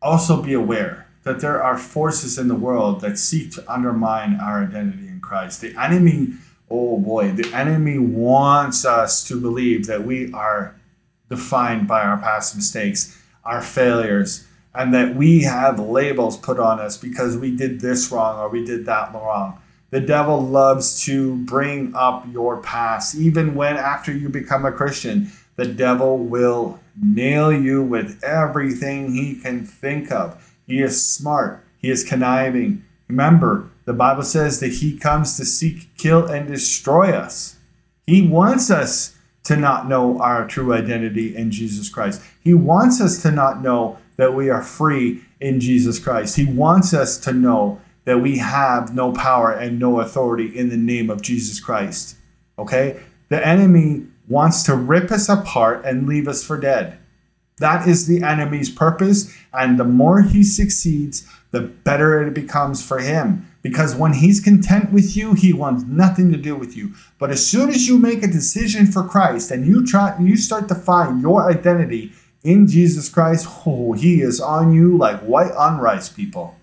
also 0.00 0.42
be 0.42 0.52
aware 0.52 1.06
that 1.24 1.40
there 1.40 1.62
are 1.62 1.78
forces 1.78 2.38
in 2.38 2.48
the 2.48 2.54
world 2.54 3.00
that 3.00 3.18
seek 3.18 3.52
to 3.52 3.72
undermine 3.72 4.38
our 4.40 4.64
identity 4.64 5.08
in 5.08 5.20
Christ. 5.20 5.60
The 5.60 5.74
enemy, 5.80 6.34
oh 6.68 6.98
boy, 6.98 7.30
the 7.32 7.52
enemy 7.54 7.98
wants 7.98 8.84
us 8.84 9.22
to 9.28 9.40
believe 9.40 9.86
that 9.86 10.04
we 10.04 10.32
are 10.32 10.74
defined 11.28 11.86
by 11.86 12.02
our 12.02 12.18
past 12.18 12.56
mistakes, 12.56 13.18
our 13.44 13.62
failures, 13.62 14.46
and 14.74 14.92
that 14.94 15.14
we 15.14 15.42
have 15.42 15.78
labels 15.78 16.36
put 16.36 16.58
on 16.58 16.80
us 16.80 16.96
because 16.96 17.36
we 17.36 17.54
did 17.54 17.80
this 17.80 18.10
wrong 18.10 18.38
or 18.38 18.48
we 18.48 18.64
did 18.64 18.86
that 18.86 19.12
wrong. 19.12 19.58
The 19.92 20.00
devil 20.00 20.40
loves 20.40 21.04
to 21.04 21.36
bring 21.44 21.94
up 21.94 22.24
your 22.32 22.62
past. 22.62 23.14
Even 23.14 23.54
when, 23.54 23.76
after 23.76 24.10
you 24.10 24.30
become 24.30 24.64
a 24.64 24.72
Christian, 24.72 25.30
the 25.56 25.66
devil 25.66 26.16
will 26.16 26.80
nail 26.98 27.52
you 27.52 27.82
with 27.82 28.24
everything 28.24 29.12
he 29.12 29.34
can 29.34 29.66
think 29.66 30.10
of. 30.10 30.56
He 30.66 30.80
is 30.80 31.06
smart, 31.06 31.62
he 31.76 31.90
is 31.90 32.04
conniving. 32.04 32.82
Remember, 33.06 33.68
the 33.84 33.92
Bible 33.92 34.22
says 34.22 34.60
that 34.60 34.72
he 34.72 34.96
comes 34.96 35.36
to 35.36 35.44
seek, 35.44 35.94
kill, 35.98 36.26
and 36.26 36.48
destroy 36.48 37.10
us. 37.10 37.58
He 38.06 38.26
wants 38.26 38.70
us 38.70 39.14
to 39.44 39.56
not 39.56 39.88
know 39.88 40.18
our 40.20 40.46
true 40.46 40.72
identity 40.72 41.36
in 41.36 41.50
Jesus 41.50 41.90
Christ. 41.90 42.22
He 42.40 42.54
wants 42.54 42.98
us 42.98 43.20
to 43.22 43.30
not 43.30 43.60
know 43.60 43.98
that 44.16 44.34
we 44.34 44.48
are 44.48 44.62
free 44.62 45.20
in 45.38 45.60
Jesus 45.60 45.98
Christ. 45.98 46.36
He 46.36 46.46
wants 46.46 46.94
us 46.94 47.18
to 47.18 47.32
know 47.34 47.82
that 48.04 48.20
we 48.20 48.38
have 48.38 48.94
no 48.94 49.12
power 49.12 49.52
and 49.52 49.78
no 49.78 50.00
authority 50.00 50.58
in 50.58 50.68
the 50.68 50.76
name 50.76 51.10
of 51.10 51.22
Jesus 51.22 51.60
Christ. 51.60 52.16
Okay? 52.58 53.00
The 53.28 53.46
enemy 53.46 54.06
wants 54.28 54.62
to 54.64 54.74
rip 54.74 55.10
us 55.10 55.28
apart 55.28 55.84
and 55.84 56.08
leave 56.08 56.28
us 56.28 56.44
for 56.44 56.58
dead. 56.58 56.98
That 57.58 57.86
is 57.86 58.06
the 58.06 58.22
enemy's 58.22 58.70
purpose. 58.70 59.32
And 59.52 59.78
the 59.78 59.84
more 59.84 60.22
he 60.22 60.42
succeeds, 60.42 61.26
the 61.52 61.60
better 61.60 62.26
it 62.26 62.34
becomes 62.34 62.84
for 62.84 62.98
him. 62.98 63.48
Because 63.62 63.94
when 63.94 64.14
he's 64.14 64.40
content 64.40 64.92
with 64.92 65.16
you, 65.16 65.34
he 65.34 65.52
wants 65.52 65.84
nothing 65.84 66.32
to 66.32 66.38
do 66.38 66.56
with 66.56 66.76
you. 66.76 66.94
But 67.18 67.30
as 67.30 67.46
soon 67.46 67.70
as 67.70 67.86
you 67.86 67.98
make 67.98 68.24
a 68.24 68.26
decision 68.26 68.86
for 68.86 69.06
Christ 69.06 69.52
and 69.52 69.64
you 69.64 69.86
try 69.86 70.18
you 70.18 70.36
start 70.36 70.66
to 70.68 70.74
find 70.74 71.20
your 71.20 71.48
identity 71.48 72.12
in 72.42 72.66
Jesus 72.66 73.08
Christ, 73.08 73.46
oh, 73.64 73.92
he 73.92 74.20
is 74.20 74.40
on 74.40 74.72
you 74.72 74.96
like 74.98 75.20
white 75.20 75.52
on 75.52 75.78
rice, 75.78 76.08
people. 76.08 76.56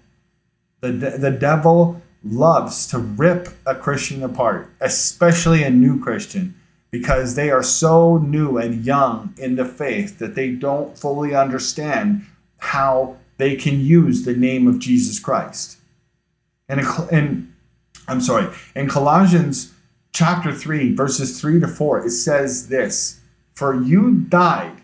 The, 0.82 0.92
the 0.92 1.32
devil 1.32 2.02
loves 2.24 2.88
to 2.88 3.00
rip 3.00 3.50
a 3.66 3.76
Christian 3.76 4.24
apart, 4.24 4.70
especially 4.82 5.64
a 5.64 5.70
new 5.70 6.02
Christian, 6.02 6.56
because 6.92 7.36
they 7.36 7.52
are 7.52 7.64
so 7.64 8.18
new 8.18 8.58
and 8.58 8.86
young 8.86 9.34
in 9.38 9.56
the 9.56 9.66
faith 9.66 10.20
that 10.20 10.36
they 10.36 10.52
don't 10.52 10.98
fully 10.98 11.36
understand 11.36 12.26
how 12.58 13.18
they 13.38 13.56
can 13.56 13.80
use 13.80 14.24
the 14.24 14.36
name 14.36 14.68
of 14.68 14.80
Jesus 14.80 15.20
Christ. 15.20 15.78
And 16.68 16.82
in, 17.12 17.54
I'm 18.08 18.22
sorry, 18.22 18.54
in 18.76 18.90
Colossians 18.90 19.74
chapter 20.12 20.54
3, 20.54 20.94
verses 20.94 21.40
3 21.40 21.60
to 21.62 21.68
4, 21.68 22.06
it 22.06 22.12
says 22.12 22.68
this 22.68 23.22
For 23.54 23.82
you 23.82 24.26
died 24.30 24.82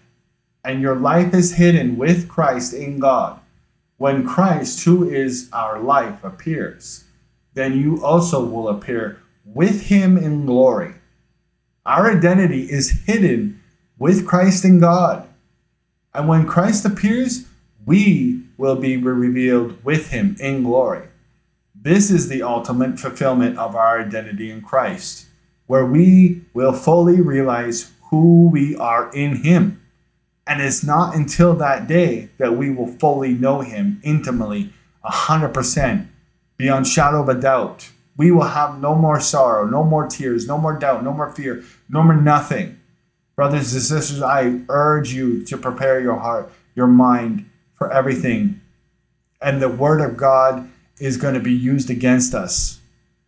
and 0.63 0.81
your 0.81 0.95
life 0.95 1.33
is 1.33 1.55
hidden 1.55 1.97
with 1.97 2.27
Christ 2.27 2.73
in 2.73 2.99
God. 2.99 3.39
When 3.97 4.27
Christ, 4.27 4.83
who 4.83 5.09
is 5.09 5.49
our 5.53 5.79
life, 5.79 6.23
appears, 6.23 7.05
then 7.53 7.79
you 7.79 8.03
also 8.03 8.43
will 8.43 8.67
appear 8.67 9.21
with 9.45 9.83
him 9.83 10.17
in 10.17 10.45
glory. 10.45 10.95
Our 11.85 12.11
identity 12.11 12.63
is 12.63 13.03
hidden 13.05 13.61
with 13.97 14.27
Christ 14.27 14.65
in 14.65 14.79
God. 14.79 15.27
And 16.13 16.27
when 16.27 16.45
Christ 16.45 16.85
appears, 16.85 17.45
we 17.85 18.43
will 18.57 18.75
be 18.75 18.97
revealed 18.97 19.83
with 19.83 20.09
him 20.09 20.35
in 20.39 20.63
glory. 20.63 21.07
This 21.73 22.09
is 22.09 22.27
the 22.27 22.41
ultimate 22.41 22.99
fulfillment 22.99 23.57
of 23.57 23.75
our 23.75 24.01
identity 24.01 24.49
in 24.49 24.61
Christ, 24.61 25.27
where 25.67 25.85
we 25.85 26.41
will 26.53 26.73
fully 26.73 27.21
realize 27.21 27.91
who 28.09 28.49
we 28.49 28.75
are 28.75 29.11
in 29.13 29.43
him. 29.43 29.84
And 30.47 30.61
it's 30.61 30.83
not 30.83 31.15
until 31.15 31.55
that 31.55 31.87
day 31.87 32.29
that 32.37 32.55
we 32.55 32.69
will 32.69 32.87
fully 32.87 33.33
know 33.33 33.61
him 33.61 33.99
intimately, 34.03 34.71
100%, 35.03 36.07
beyond 36.57 36.87
shadow 36.87 37.21
of 37.21 37.29
a 37.29 37.33
doubt. 37.39 37.89
We 38.17 38.31
will 38.31 38.43
have 38.43 38.79
no 38.79 38.95
more 38.95 39.19
sorrow, 39.19 39.65
no 39.65 39.83
more 39.83 40.07
tears, 40.07 40.47
no 40.47 40.57
more 40.57 40.77
doubt, 40.77 41.03
no 41.03 41.11
more 41.11 41.29
fear, 41.31 41.63
no 41.89 42.03
more 42.03 42.15
nothing. 42.15 42.79
Brothers 43.35 43.73
and 43.73 43.81
sisters, 43.81 44.21
I 44.21 44.61
urge 44.69 45.13
you 45.13 45.43
to 45.45 45.57
prepare 45.57 45.99
your 45.99 46.17
heart, 46.17 46.51
your 46.75 46.87
mind 46.87 47.49
for 47.73 47.91
everything. 47.91 48.61
And 49.41 49.61
the 49.61 49.67
word 49.67 49.99
of 49.99 50.15
God 50.15 50.69
is 50.99 51.17
going 51.17 51.33
to 51.33 51.41
be 51.41 51.53
used 51.53 51.89
against 51.89 52.33
us. 52.33 52.79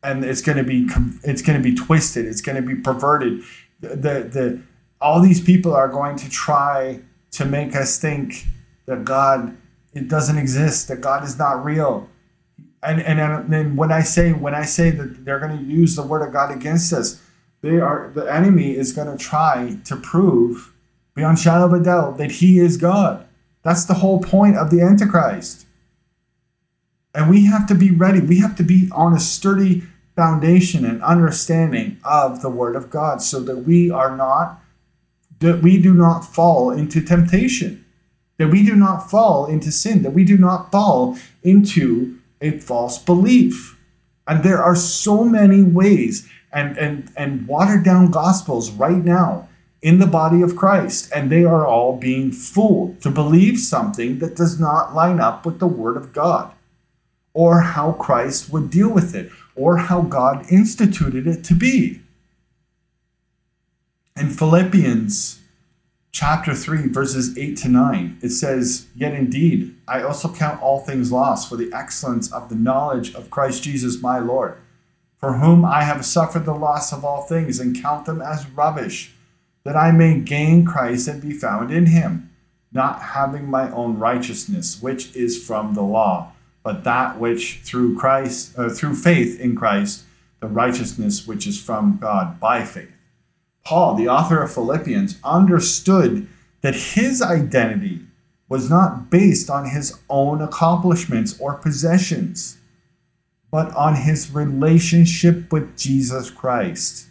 And 0.02 0.24
it's 0.24 0.42
going 0.42 0.58
to 0.58 0.64
be 0.64 0.88
it's 1.24 1.42
going 1.42 1.62
to 1.62 1.64
be 1.64 1.76
twisted, 1.76 2.26
it's 2.26 2.40
going 2.40 2.56
to 2.56 2.62
be 2.62 2.76
perverted. 2.76 3.42
The 3.82 3.96
the 3.96 4.62
all 5.02 5.22
these 5.22 5.42
people 5.42 5.76
are 5.76 5.90
going 5.90 6.16
to 6.18 6.30
try 6.30 7.02
to 7.32 7.46
make 7.46 7.76
us 7.76 8.00
think 8.00 8.46
that 8.86 9.06
God 9.06 9.58
it 9.94 10.08
doesn't 10.08 10.38
exist, 10.38 10.88
that 10.90 11.02
God 11.02 11.24
is 11.24 11.38
not 11.38 11.64
real. 11.64 12.10
And 12.84 13.02
and 13.02 13.52
then 13.52 13.76
when 13.76 13.92
I 13.92 14.02
say 14.02 14.32
when 14.32 14.54
I 14.54 14.64
say 14.64 14.92
that 14.92 15.26
they're 15.26 15.40
going 15.40 15.58
to 15.58 15.64
use 15.64 15.96
the 15.96 16.04
word 16.04 16.26
of 16.26 16.34
God 16.34 16.56
against 16.56 16.94
us, 16.94 17.22
they 17.62 17.80
are 17.80 18.12
the 18.14 18.26
enemy 18.26 18.76
is 18.76 18.94
going 18.94 19.16
to 19.16 19.22
try 19.22 19.78
to 19.86 19.96
prove 19.96 20.74
beyond 21.16 21.40
shadow 21.40 21.66
of 21.66 21.74
a 21.74 21.84
doubt 21.84 22.18
that 22.18 22.34
he 22.34 22.60
is 22.60 22.78
God. 22.78 23.26
That's 23.64 23.86
the 23.86 23.96
whole 23.96 24.22
point 24.22 24.56
of 24.56 24.70
the 24.70 24.82
Antichrist. 24.82 25.66
And 27.14 27.30
we 27.30 27.46
have 27.46 27.66
to 27.68 27.76
be 27.76 27.90
ready. 27.90 28.22
We 28.22 28.40
have 28.40 28.56
to 28.58 28.64
be 28.64 28.90
on 28.92 29.14
a 29.14 29.20
sturdy 29.20 29.84
foundation 30.16 30.86
and 30.86 31.02
understanding 31.04 31.98
of 32.04 32.42
the 32.42 32.50
Word 32.50 32.76
of 32.76 32.90
God 32.90 33.22
so 33.22 33.40
that 33.42 33.58
we 33.58 33.90
are 33.90 34.16
not 34.16 34.62
that 35.40 35.62
we 35.62 35.82
do 35.82 35.94
not 35.94 36.22
fall 36.22 36.72
into 36.72 37.02
temptation, 37.02 37.86
that 38.38 38.50
we 38.50 38.64
do 38.64 38.76
not 38.76 39.10
fall 39.10 39.46
into 39.46 39.72
sin, 39.72 40.04
that 40.04 40.14
we 40.14 40.24
do 40.24 40.38
not 40.38 40.72
fall 40.72 41.18
into 41.44 42.18
a 42.42 42.60
false 42.60 42.98
belief. 42.98 43.78
And 44.28 44.44
there 44.44 44.62
are 44.62 44.76
so 44.76 45.24
many 45.24 45.64
ways 45.64 46.28
and, 46.52 46.78
and, 46.78 47.12
and 47.16 47.48
watered 47.48 47.84
down 47.84 48.12
gospels 48.12 48.72
right 48.72 49.04
now 49.04 49.48
in 49.82 50.00
the 50.00 50.08
body 50.08 50.42
of 50.42 50.56
Christ, 50.56 51.12
and 51.16 51.30
they 51.30 51.46
are 51.46 51.66
all 51.66 51.98
being 51.98 52.32
fooled 52.32 53.00
to 53.02 53.12
believe 53.12 53.60
something 53.60 54.20
that 54.20 54.36
does 54.36 54.60
not 54.60 54.96
line 54.96 55.20
up 55.20 55.46
with 55.46 55.60
the 55.60 55.68
Word 55.68 55.98
of 55.98 56.14
God, 56.14 56.52
or 57.34 57.62
how 57.62 57.92
Christ 57.94 58.52
would 58.52 58.72
deal 58.72 58.90
with 58.90 59.14
it, 59.14 59.32
or 59.56 59.78
how 59.78 60.02
God 60.02 60.52
instituted 60.52 61.28
it 61.28 61.44
to 61.46 61.54
be. 61.54 62.02
In 64.20 64.32
Philippians 64.32 65.42
chapter 66.12 66.56
3, 66.56 66.88
verses 66.88 67.38
8 67.38 67.56
to 67.58 67.70
9, 67.70 68.18
it 68.24 68.30
says, 68.30 68.88
Yet 68.96 69.14
indeed, 69.14 69.76
I 69.88 70.02
also 70.02 70.34
count 70.34 70.60
all 70.60 70.80
things 70.80 71.12
lost 71.12 71.48
for 71.48 71.56
the 71.56 71.72
excellence 71.72 72.34
of 72.34 72.50
the 72.50 72.56
knowledge 72.56 73.14
of 73.14 73.30
Christ 73.30 73.62
Jesus 73.62 74.02
my 74.02 74.18
Lord, 74.18 74.58
for 75.18 75.34
whom 75.34 75.64
I 75.64 75.84
have 75.84 76.04
suffered 76.04 76.46
the 76.46 76.56
loss 76.56 76.92
of 76.92 77.06
all 77.06 77.22
things, 77.22 77.60
and 77.60 77.80
count 77.80 78.06
them 78.06 78.20
as 78.20 78.50
rubbish, 78.50 79.14
that 79.64 79.76
I 79.76 79.92
may 79.92 80.20
gain 80.20 80.66
Christ 80.66 81.08
and 81.08 81.22
be 81.22 81.32
found 81.32 81.70
in 81.70 81.86
him, 81.86 82.32
not 82.72 83.00
having 83.00 83.46
my 83.48 83.70
own 83.72 84.00
righteousness, 84.00 84.82
which 84.82 85.16
is 85.16 85.46
from 85.46 85.76
the 85.76 85.84
law, 85.84 86.32
but 86.64 86.84
that 86.86 87.20
which 87.20 87.60
through 87.60 87.96
Christ, 88.00 88.58
uh, 88.58 88.70
through 88.70 88.96
faith 88.96 89.40
in 89.40 89.56
Christ, 89.56 90.06
the 90.40 90.48
righteousness 90.48 91.28
which 91.28 91.46
is 91.46 91.62
from 91.62 92.00
God 92.02 92.40
by 92.40 92.66
faith. 92.66 92.97
Paul, 93.68 93.96
the 93.96 94.08
author 94.08 94.42
of 94.42 94.54
Philippians, 94.54 95.20
understood 95.26 96.26
that 96.62 96.74
his 96.74 97.22
identity 97.22 98.00
was 98.48 98.70
not 98.70 99.10
based 99.10 99.50
on 99.50 99.72
his 99.72 100.00
own 100.10 100.42
accomplishments 100.42 101.38
or 101.38 101.56
possessions, 101.56 102.60
but 103.52 103.76
on 103.76 103.96
his 103.96 104.32
relationship 104.32 105.52
with 105.52 105.78
Jesus 105.78 106.30
Christ. 106.30 107.08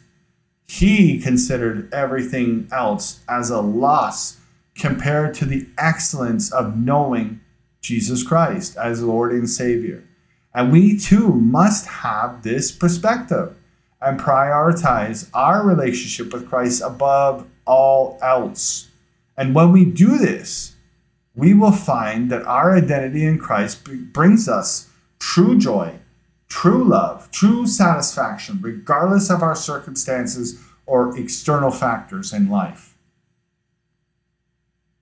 He 0.66 1.20
considered 1.20 1.92
everything 1.92 2.68
else 2.72 3.20
as 3.28 3.50
a 3.50 3.60
loss 3.60 4.38
compared 4.78 5.34
to 5.34 5.44
the 5.44 5.66
excellence 5.76 6.50
of 6.50 6.74
knowing 6.74 7.38
Jesus 7.82 8.22
Christ 8.22 8.78
as 8.78 9.02
Lord 9.02 9.32
and 9.32 9.50
Savior. 9.50 10.04
And 10.54 10.72
we 10.72 10.98
too 10.98 11.34
must 11.34 11.86
have 11.86 12.44
this 12.44 12.72
perspective 12.72 13.54
and 14.06 14.20
prioritize 14.20 15.28
our 15.34 15.66
relationship 15.66 16.32
with 16.32 16.48
Christ 16.48 16.80
above 16.80 17.44
all 17.66 18.18
else. 18.22 18.88
And 19.36 19.52
when 19.52 19.72
we 19.72 19.84
do 19.84 20.16
this, 20.16 20.76
we 21.34 21.52
will 21.52 21.72
find 21.72 22.30
that 22.30 22.46
our 22.46 22.76
identity 22.76 23.26
in 23.26 23.38
Christ 23.38 23.84
brings 24.12 24.48
us 24.48 24.88
true 25.18 25.58
joy, 25.58 25.98
true 26.48 26.84
love, 26.84 27.30
true 27.32 27.66
satisfaction, 27.66 28.60
regardless 28.62 29.28
of 29.28 29.42
our 29.42 29.56
circumstances 29.56 30.62
or 30.86 31.18
external 31.18 31.72
factors 31.72 32.32
in 32.32 32.48
life. 32.48 32.96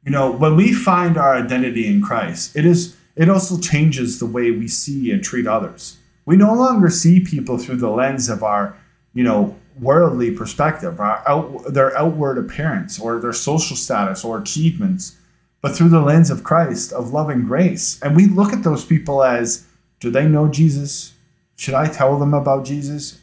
You 0.03 0.13
know, 0.13 0.33
when 0.33 0.57
we 0.57 0.73
find 0.73 1.19
our 1.19 1.37
identity 1.37 1.87
in 1.87 2.01
Christ, 2.01 2.57
it 2.57 2.65
is 2.65 2.97
it 3.17 3.29
also 3.29 3.59
changes 3.59 4.19
the 4.19 4.27
way 4.27 4.51
we 4.51 4.67
see 4.67 5.13
and 5.13 5.23
treat 5.23 5.47
others. 5.47 5.99
We 6.25 6.37
no 6.37 6.55
longer 6.55 6.89
see 6.89 7.21
people 7.21 7.59
through 7.59 7.77
the 7.77 7.91
lens 7.91 8.29
of 8.29 8.43
our, 8.43 8.77
you 9.15 9.23
know, 9.23 9.57
worldly 9.81 10.31
perspective, 10.31 11.01
out, 11.01 11.65
their 11.73 11.97
outward 11.97 12.39
appearance 12.39 13.01
or 13.01 13.19
their 13.19 13.33
social 13.33 13.77
status 13.77 14.25
or 14.25 14.39
achievements, 14.39 15.17
but 15.61 15.75
through 15.75 15.89
the 15.89 16.01
lens 16.01 16.31
of 16.31 16.45
Christ, 16.45 16.93
of 16.93 17.13
love 17.13 17.31
and 17.31 17.47
grace. 17.47 18.01
And 18.03 18.15
we 18.15 18.27
look 18.27 18.53
at 18.53 18.63
those 18.63 18.85
people 18.85 19.23
as 19.23 19.67
do 20.01 20.11
they 20.11 20.27
know 20.27 20.49
Jesus? 20.49 21.15
Should 21.57 21.75
I 21.75 21.87
tell 21.87 22.19
them 22.19 22.35
about 22.35 22.65
Jesus? 22.65 23.21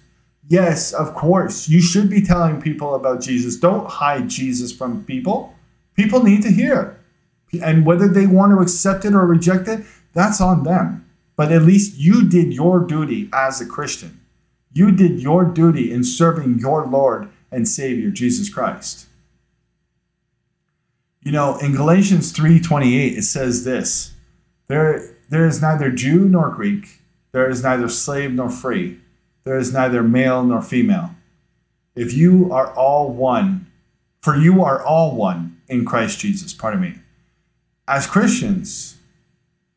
Yes, 0.47 0.91
of 0.93 1.13
course. 1.13 1.69
You 1.69 1.81
should 1.81 2.09
be 2.09 2.21
telling 2.21 2.61
people 2.61 2.95
about 2.95 3.21
Jesus. 3.21 3.57
Don't 3.57 3.89
hide 3.89 4.29
Jesus 4.29 4.71
from 4.71 5.03
people. 5.05 5.55
People 5.95 6.23
need 6.23 6.41
to 6.43 6.51
hear. 6.51 6.99
And 7.61 7.85
whether 7.85 8.07
they 8.07 8.25
want 8.25 8.53
to 8.53 8.59
accept 8.59 9.05
it 9.05 9.13
or 9.13 9.25
reject 9.25 9.67
it, 9.67 9.81
that's 10.13 10.41
on 10.41 10.63
them. 10.63 11.05
But 11.35 11.51
at 11.51 11.61
least 11.61 11.97
you 11.97 12.27
did 12.27 12.53
your 12.53 12.79
duty 12.79 13.29
as 13.33 13.61
a 13.61 13.65
Christian. 13.65 14.20
You 14.73 14.91
did 14.91 15.21
your 15.21 15.45
duty 15.45 15.91
in 15.91 16.03
serving 16.03 16.59
your 16.59 16.85
Lord 16.85 17.29
and 17.51 17.67
Savior, 17.67 18.09
Jesus 18.09 18.49
Christ. 18.49 19.07
You 21.21 21.31
know, 21.31 21.57
in 21.57 21.75
Galatians 21.75 22.33
3:28 22.33 23.17
it 23.17 23.23
says 23.23 23.63
this, 23.63 24.13
there 24.67 25.15
there 25.29 25.45
is 25.45 25.61
neither 25.61 25.91
Jew 25.91 26.27
nor 26.27 26.49
Greek, 26.49 27.01
there 27.31 27.49
is 27.49 27.63
neither 27.63 27.89
slave 27.89 28.31
nor 28.31 28.49
free, 28.49 28.99
there 29.43 29.57
is 29.57 29.73
neither 29.73 30.03
male 30.03 30.43
nor 30.43 30.61
female. 30.61 31.11
If 31.95 32.13
you 32.13 32.51
are 32.51 32.73
all 32.73 33.11
one, 33.11 33.67
for 34.21 34.35
you 34.35 34.63
are 34.63 34.81
all 34.81 35.15
one 35.15 35.61
in 35.67 35.85
Christ 35.85 36.19
Jesus, 36.19 36.53
pardon 36.53 36.81
me. 36.81 36.95
As 37.87 38.07
Christians, 38.07 38.97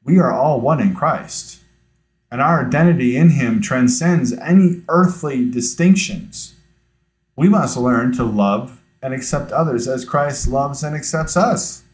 we 0.05 0.19
are 0.19 0.33
all 0.33 0.61
one 0.61 0.81
in 0.81 0.95
Christ 0.95 1.64
and 2.35 2.43
our 2.43 2.67
identity 2.67 3.17
in 3.17 3.31
Him 3.31 3.61
transcends 3.61 4.33
any 4.33 4.83
earthly 4.89 5.49
distinctions. 5.49 6.57
We 7.37 7.49
must 7.49 7.77
learn 7.77 8.13
to 8.15 8.25
love 8.25 8.83
and 9.01 9.15
accept 9.15 9.53
others 9.53 9.87
as 9.87 10.05
Christ 10.05 10.49
loves 10.49 10.83
and 10.83 10.97
accepts 10.97 11.37
us, 11.37 11.85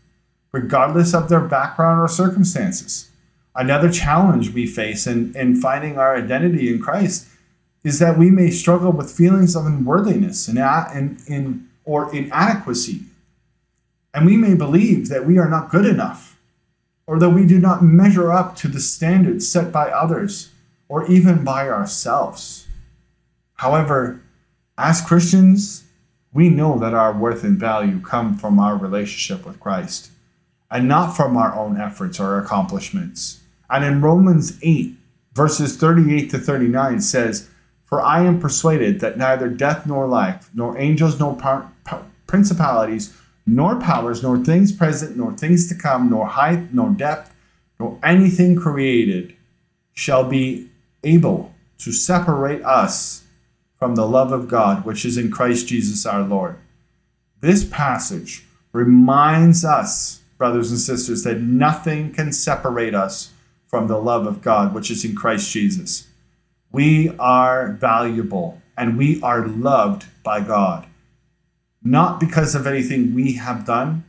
regardless 0.50 1.12
of 1.12 1.28
their 1.28 1.42
background 1.42 2.00
or 2.00 2.08
circumstances. 2.08 3.10
Another 3.54 3.90
challenge 3.90 4.54
we 4.54 4.66
face 4.66 5.06
in, 5.06 5.36
in 5.36 5.60
finding 5.60 5.98
our 5.98 6.16
identity 6.16 6.72
in 6.72 6.80
Christ 6.80 7.28
is 7.84 7.98
that 7.98 8.16
we 8.16 8.30
may 8.30 8.50
struggle 8.50 8.92
with 8.92 9.12
feelings 9.12 9.54
of 9.54 9.66
unworthiness 9.66 10.48
and, 10.48 10.58
in, 10.96 11.18
in, 11.26 11.68
or 11.84 12.10
inadequacy. 12.16 13.02
And 14.14 14.24
we 14.24 14.38
may 14.38 14.54
believe 14.54 15.10
that 15.10 15.26
we 15.26 15.36
are 15.36 15.50
not 15.50 15.68
good 15.68 15.84
enough 15.84 16.29
or 17.10 17.18
that 17.18 17.30
we 17.30 17.44
do 17.44 17.58
not 17.58 17.82
measure 17.82 18.30
up 18.30 18.54
to 18.54 18.68
the 18.68 18.78
standards 18.78 19.50
set 19.50 19.72
by 19.72 19.90
others 19.90 20.50
or 20.86 21.04
even 21.10 21.42
by 21.42 21.68
ourselves. 21.68 22.68
However, 23.54 24.22
as 24.78 25.00
Christians, 25.00 25.82
we 26.32 26.48
know 26.48 26.78
that 26.78 26.94
our 26.94 27.12
worth 27.12 27.42
and 27.42 27.58
value 27.58 27.98
come 28.00 28.36
from 28.36 28.60
our 28.60 28.76
relationship 28.76 29.44
with 29.44 29.58
Christ 29.58 30.12
and 30.70 30.86
not 30.86 31.16
from 31.16 31.36
our 31.36 31.52
own 31.52 31.80
efforts 31.80 32.20
or 32.20 32.38
accomplishments. 32.38 33.40
And 33.68 33.84
in 33.84 34.00
Romans 34.00 34.56
8, 34.62 34.94
verses 35.32 35.76
38 35.76 36.30
to 36.30 36.38
39 36.38 37.00
says, 37.00 37.50
For 37.86 38.00
I 38.00 38.22
am 38.22 38.38
persuaded 38.38 39.00
that 39.00 39.18
neither 39.18 39.48
death 39.48 39.84
nor 39.84 40.06
life, 40.06 40.48
nor 40.54 40.78
angels 40.78 41.18
nor 41.18 41.34
par- 41.34 41.72
principalities, 42.28 43.12
nor 43.46 43.80
powers, 43.80 44.22
nor 44.22 44.38
things 44.38 44.72
present, 44.72 45.16
nor 45.16 45.32
things 45.32 45.68
to 45.68 45.74
come, 45.74 46.10
nor 46.10 46.26
height, 46.26 46.72
nor 46.72 46.90
depth, 46.90 47.34
nor 47.78 47.98
anything 48.02 48.56
created 48.56 49.34
shall 49.92 50.24
be 50.24 50.68
able 51.02 51.52
to 51.78 51.92
separate 51.92 52.62
us 52.62 53.24
from 53.78 53.94
the 53.94 54.06
love 54.06 54.32
of 54.32 54.48
God 54.48 54.84
which 54.84 55.04
is 55.04 55.16
in 55.16 55.30
Christ 55.30 55.66
Jesus 55.66 56.04
our 56.04 56.22
Lord. 56.22 56.58
This 57.40 57.64
passage 57.64 58.44
reminds 58.72 59.64
us, 59.64 60.20
brothers 60.36 60.70
and 60.70 60.78
sisters, 60.78 61.24
that 61.24 61.40
nothing 61.40 62.12
can 62.12 62.32
separate 62.32 62.94
us 62.94 63.32
from 63.66 63.86
the 63.86 63.96
love 63.96 64.26
of 64.26 64.42
God 64.42 64.74
which 64.74 64.90
is 64.90 65.04
in 65.04 65.14
Christ 65.14 65.50
Jesus. 65.50 66.06
We 66.70 67.16
are 67.18 67.72
valuable 67.72 68.60
and 68.76 68.98
we 68.98 69.20
are 69.22 69.46
loved 69.46 70.04
by 70.22 70.40
God 70.40 70.86
not 71.82 72.20
because 72.20 72.54
of 72.54 72.66
anything 72.66 73.14
we 73.14 73.34
have 73.34 73.64
done, 73.64 74.04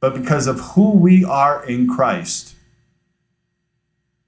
but 0.00 0.14
because 0.14 0.46
of 0.46 0.60
who 0.60 0.90
we 0.90 1.24
are 1.24 1.64
in 1.64 1.86
Christ. 1.86 2.54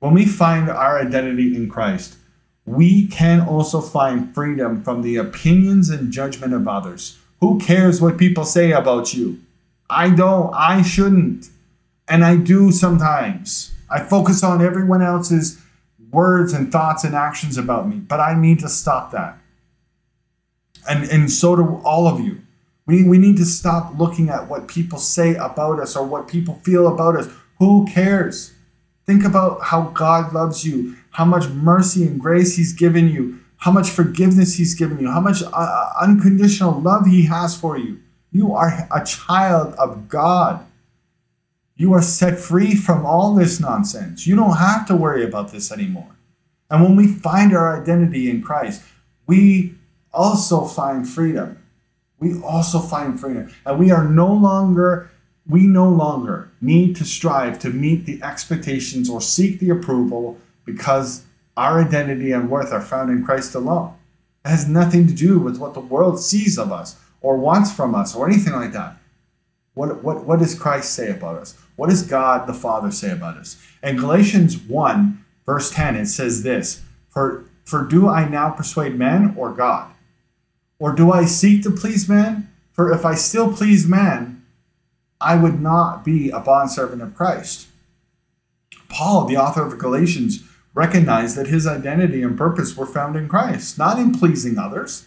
When 0.01 0.15
we 0.15 0.27
find 0.27 0.69
our 0.69 0.99
identity 1.01 1.55
in 1.57 1.69
Christ, 1.69 2.17
we 2.65 3.07
can 3.07 3.41
also 3.41 3.81
find 3.81 4.35
freedom 4.35 4.83
from 4.83 5.03
the 5.03 5.17
opinions 5.17 5.91
and 5.91 6.13
judgment 6.13 6.53
of 6.53 6.69
others. 6.69 7.19
Who 7.41 7.59
cares 7.59 8.01
what 8.01 8.19
people 8.19 8.45
say 8.45 8.73
about 8.73 9.15
you? 9.15 9.41
I 9.89 10.11
don't. 10.11 10.53
I 10.55 10.83
shouldn't. 10.83 11.51
And 12.09 12.25
I 12.25 12.37
do 12.37 12.71
sometimes. 12.71 13.73
I 13.91 14.03
focus 14.03 14.43
on 14.43 14.63
everyone 14.63 15.03
else's 15.03 15.61
words 16.11 16.53
and 16.53 16.71
thoughts 16.71 17.05
and 17.05 17.15
actions 17.15 17.57
about 17.57 17.89
me, 17.89 17.97
but 17.97 18.21
I 18.21 18.35
need 18.35 18.61
to 18.61 18.69
stop 18.69 19.11
that. 19.13 19.39
And, 20.89 21.05
and 21.11 21.31
so 21.31 21.57
do 21.57 21.81
all 21.85 22.07
of 22.07 22.21
you. 22.21 22.43
We, 22.93 23.05
we 23.05 23.17
need 23.17 23.39
to 23.39 23.47
stop 23.47 23.99
looking 23.99 24.29
at 24.29 24.51
what 24.51 24.69
people 24.69 24.99
say 24.99 25.35
about 25.37 25.81
us 25.81 25.97
or 25.97 26.05
what 26.05 26.29
people 26.29 26.61
feel 26.63 26.89
about 26.89 27.17
us. 27.17 27.27
Who 27.59 27.87
cares? 27.87 28.53
Think 29.07 29.25
about 29.25 29.63
how 29.63 29.85
God 29.95 30.35
loves 30.35 30.67
you, 30.67 30.97
how 31.13 31.25
much 31.25 31.49
mercy 31.49 32.07
and 32.07 32.21
grace 32.21 32.55
He's 32.55 32.75
given 32.75 33.09
you, 33.09 33.41
how 33.57 33.71
much 33.71 33.89
forgiveness 33.89 34.57
He's 34.57 34.75
given 34.75 34.99
you, 35.01 35.09
how 35.11 35.21
much 35.21 35.43
uh, 35.43 35.49
uh 35.55 35.93
unconditional 36.03 36.83
love 36.83 37.07
He 37.07 37.23
has 37.23 37.57
for 37.59 37.79
you. 37.79 37.99
You 38.31 38.53
are 38.53 38.87
a 38.95 39.03
child 39.07 39.73
of 39.77 40.11
God. 40.11 40.63
You 41.75 41.95
are 41.95 42.03
set 42.03 42.39
free 42.39 42.75
from 42.75 43.07
all 43.07 43.35
this 43.35 43.59
nonsense. 43.59 44.27
You 44.27 44.37
don't 44.37 44.59
have 44.59 44.87
to 44.89 44.97
worry 44.97 45.25
about 45.25 45.51
this 45.51 45.73
anymore. 45.73 46.15
And 46.69 46.83
when 46.83 46.97
we 46.97 47.07
find 47.07 47.57
our 47.57 47.81
identity 47.81 48.29
in 48.29 48.43
Christ, 48.43 48.83
we 49.27 49.77
also 50.13 50.67
find 50.67 51.09
freedom 51.09 51.62
we 52.23 52.41
also 52.41 52.79
find 52.79 53.19
freedom. 53.19 53.53
And 53.67 53.81
we 53.81 53.91
are 53.91 54.05
no 54.05 54.33
longer, 54.33 55.11
we 55.45 55.67
no 55.67 55.89
longer 55.89 56.53
need 56.61 56.95
to 56.97 57.05
strive 57.05 57.59
to 57.59 57.71
meet 57.71 58.07
the 58.07 58.23
expectations 58.23 59.11
or 59.11 59.21
seek 59.21 59.59
the 59.59 59.71
approval 59.71 60.39
because 60.65 61.25
our 61.57 61.81
identity 61.81 62.31
and 62.31 62.49
worth 62.49 62.73
are 62.73 62.81
found 62.81 63.11
in 63.11 63.25
Christ 63.25 63.57
alone. 63.57 63.95
It 64.45 64.51
has 64.51 64.69
nothing 64.69 65.09
to 65.09 65.13
do 65.13 65.41
with 65.41 65.59
what 65.59 65.75
the 65.75 65.81
world 65.81 66.21
sees 66.21 66.59
of 66.59 66.71
us 66.71 66.97
or 67.21 67.37
wants 67.37 67.73
from 67.73 67.93
us 67.93 68.15
or 68.15 68.29
anything 68.29 68.53
like 68.53 68.73
that. 68.73 68.97
What, 69.75 70.05
what, 70.05 70.25
what 70.25 70.39
does 70.39 70.59
Christ 70.59 70.95
say 70.95 71.11
about 71.11 71.39
us? 71.39 71.59
What 71.75 71.91
does 71.91 72.07
God 72.07 72.47
the 72.47 72.55
Father 72.55 72.93
say 72.93 73.11
about 73.11 73.37
us? 73.37 73.61
In 73.83 73.97
Galatians 73.97 74.57
1, 74.57 75.25
verse 75.45 75.73
10, 75.73 75.97
it 75.97 76.07
says 76.07 76.45
this 76.45 76.83
For, 77.09 77.47
for 77.65 77.85
do 77.85 78.09
I 78.09 78.29
now 78.29 78.51
persuade 78.51 78.97
men 78.97 79.35
or 79.37 79.53
God? 79.53 79.93
Or 80.83 80.93
do 80.93 81.13
I 81.13 81.27
seek 81.27 81.63
to 81.63 81.71
please 81.71 82.09
man? 82.09 82.51
For 82.73 82.91
if 82.91 83.05
I 83.05 83.15
still 83.15 83.53
please 83.53 83.87
man, 83.87 84.45
I 85.21 85.37
would 85.37 85.61
not 85.61 86.05
be 86.05 86.29
a 86.29 86.41
bondservant 86.41 87.01
of 87.01 87.15
Christ. 87.15 87.69
Paul, 88.89 89.27
the 89.27 89.37
author 89.37 89.65
of 89.65 89.79
Galatians, 89.79 90.43
recognized 90.75 91.37
that 91.37 91.47
his 91.47 91.69
identity 91.69 92.21
and 92.21 92.37
purpose 92.37 92.77
were 92.77 92.85
found 92.85 93.15
in 93.15 93.29
Christ, 93.29 93.79
not 93.79 93.97
in 93.97 94.11
pleasing 94.11 94.59
others. 94.59 95.07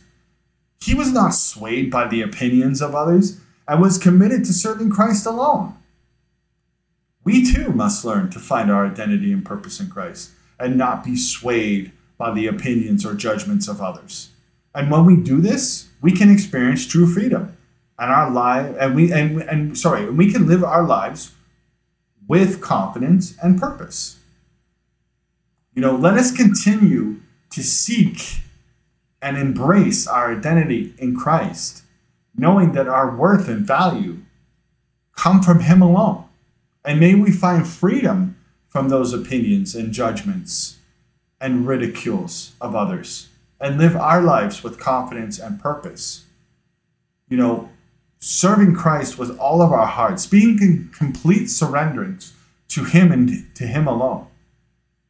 He 0.80 0.96
was 0.96 1.12
not 1.12 1.32
swayed 1.32 1.92
by 1.92 2.08
the 2.08 2.22
opinions 2.22 2.82
of 2.82 2.96
others 2.96 3.42
and 3.68 3.82
was 3.82 3.98
committed 3.98 4.46
to 4.46 4.54
serving 4.54 4.92
Christ 4.92 5.26
alone. 5.26 5.76
We 7.26 7.52
too 7.52 7.74
must 7.74 8.06
learn 8.06 8.30
to 8.30 8.40
find 8.40 8.72
our 8.72 8.86
identity 8.86 9.34
and 9.34 9.44
purpose 9.44 9.82
in 9.82 9.90
Christ 9.90 10.32
and 10.58 10.78
not 10.78 11.04
be 11.04 11.18
swayed 11.18 11.92
by 12.18 12.32
the 12.32 12.48
opinions 12.48 13.06
or 13.06 13.14
judgments 13.14 13.68
of 13.68 13.82
others. 13.82 14.30
And 14.76 14.92
when 14.92 15.06
we 15.06 15.16
do 15.16 15.40
this, 15.40 15.88
we 16.02 16.12
can 16.12 16.30
experience 16.30 16.86
true 16.86 17.08
freedom 17.08 17.58
and 17.98 18.12
our 18.12 18.30
life 18.30 18.76
and 18.78 18.94
we 18.94 19.12
and, 19.12 19.42
and 19.44 19.78
sorry, 19.78 20.10
we 20.10 20.32
can 20.32 20.48
live 20.48 20.64
our 20.64 20.84
lives 20.84 21.32
with 22.28 22.62
confidence 22.62 23.36
and 23.42 23.60
purpose. 23.60 24.18
You 25.74 25.82
know, 25.82 25.96
let 25.96 26.16
us 26.16 26.32
continue 26.32 27.22
to 27.52 27.64
seek 27.64 28.42
and 29.22 29.38
embrace 29.38 30.08
our 30.08 30.36
identity 30.36 30.94
in 30.98 31.16
Christ, 31.16 31.84
knowing 32.36 32.74
that 32.74 32.88
our 32.88 33.16
worth 33.16 33.48
and 33.48 33.66
value 33.66 34.20
come 35.16 35.42
from 35.42 35.62
Him 35.62 35.82
alone 35.82 36.26
And 36.84 37.00
may 37.00 37.16
we 37.16 37.32
find 37.32 37.66
freedom 37.66 38.38
from 38.68 38.90
those 38.90 39.14
opinions 39.14 39.74
and 39.74 39.94
judgments 39.94 40.78
and 41.40 41.66
ridicules 41.66 42.54
of 42.60 42.76
others 42.76 43.30
and 43.66 43.80
live 43.80 43.96
our 43.96 44.22
lives 44.22 44.64
with 44.64 44.80
confidence 44.80 45.40
and 45.40 45.60
purpose. 45.60 46.26
You 47.28 47.38
know, 47.38 47.70
serving 48.20 48.76
Christ 48.76 49.18
with 49.18 49.36
all 49.40 49.60
of 49.60 49.72
our 49.72 49.88
hearts, 49.88 50.28
being 50.28 50.62
in 50.62 50.92
complete 50.96 51.48
surrenderance 51.48 52.34
to 52.68 52.84
Him 52.84 53.12
and 53.12 53.56
to 53.56 53.66
Him 53.66 53.88
alone. 53.88 54.28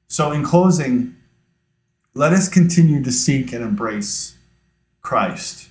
So, 0.07 0.31
in 0.31 0.45
closing, 0.45 1.17
let 2.13 2.31
us 2.31 2.47
continue 2.47 3.03
to 3.03 3.11
seek 3.11 3.51
and 3.51 3.61
embrace 3.61 4.37
Christ. 5.01 5.67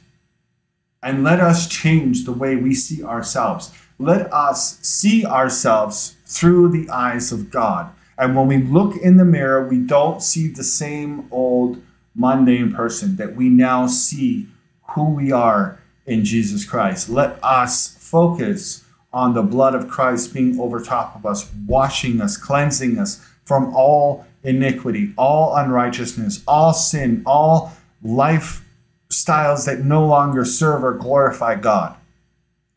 And 1.02 1.24
let 1.24 1.40
us 1.40 1.66
change 1.66 2.26
the 2.26 2.32
way 2.32 2.54
we 2.54 2.74
see 2.74 3.02
ourselves. 3.02 3.72
Let 3.98 4.30
us 4.30 4.78
see 4.80 5.24
ourselves 5.24 6.16
through 6.26 6.68
the 6.68 6.90
eyes 6.90 7.32
of 7.32 7.50
God. 7.50 7.94
And 8.18 8.36
when 8.36 8.46
we 8.46 8.58
look 8.58 8.94
in 8.96 9.16
the 9.16 9.24
mirror, 9.24 9.66
we 9.66 9.78
don't 9.78 10.22
see 10.22 10.48
the 10.48 10.64
same 10.64 11.28
old 11.30 11.80
mundane 12.14 12.72
person, 12.72 13.16
that 13.16 13.34
we 13.34 13.48
now 13.48 13.86
see 13.86 14.46
who 14.90 15.10
we 15.10 15.32
are 15.32 15.80
in 16.06 16.24
Jesus 16.24 16.64
Christ. 16.64 17.08
Let 17.08 17.38
us 17.42 17.96
focus 17.98 18.84
on 19.12 19.34
the 19.34 19.42
blood 19.42 19.74
of 19.74 19.88
Christ 19.88 20.34
being 20.34 20.58
over 20.60 20.80
top 20.80 21.16
of 21.16 21.24
us, 21.24 21.50
washing 21.66 22.20
us, 22.20 22.36
cleansing 22.36 22.98
us 22.98 23.24
from 23.44 23.74
all 23.74 24.26
iniquity, 24.42 25.14
all 25.16 25.56
unrighteousness, 25.56 26.42
all 26.46 26.72
sin, 26.72 27.22
all 27.24 27.72
lifestyles 28.04 29.64
that 29.66 29.80
no 29.84 30.06
longer 30.06 30.44
serve 30.44 30.84
or 30.84 30.94
glorify 30.94 31.54
God. 31.54 31.96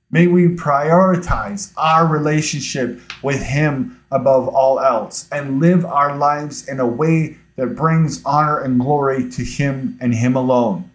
May 0.10 0.28
we 0.28 0.48
prioritize 0.48 1.74
our 1.76 2.08
relationship 2.08 3.02
with 3.22 3.44
Him 3.44 4.02
above 4.10 4.48
all 4.48 4.80
else 4.80 5.28
and 5.32 5.60
live 5.60 5.86
our 5.86 6.16
lives 6.16 6.68
in 6.68 6.80
a 6.80 6.88
way 6.88 7.38
that 7.58 7.76
brings 7.76 8.24
honor 8.24 8.60
and 8.60 8.80
glory 8.80 9.30
to 9.32 9.44
Him 9.44 9.98
and 10.00 10.16
Him 10.16 10.36
alone. 10.36 10.90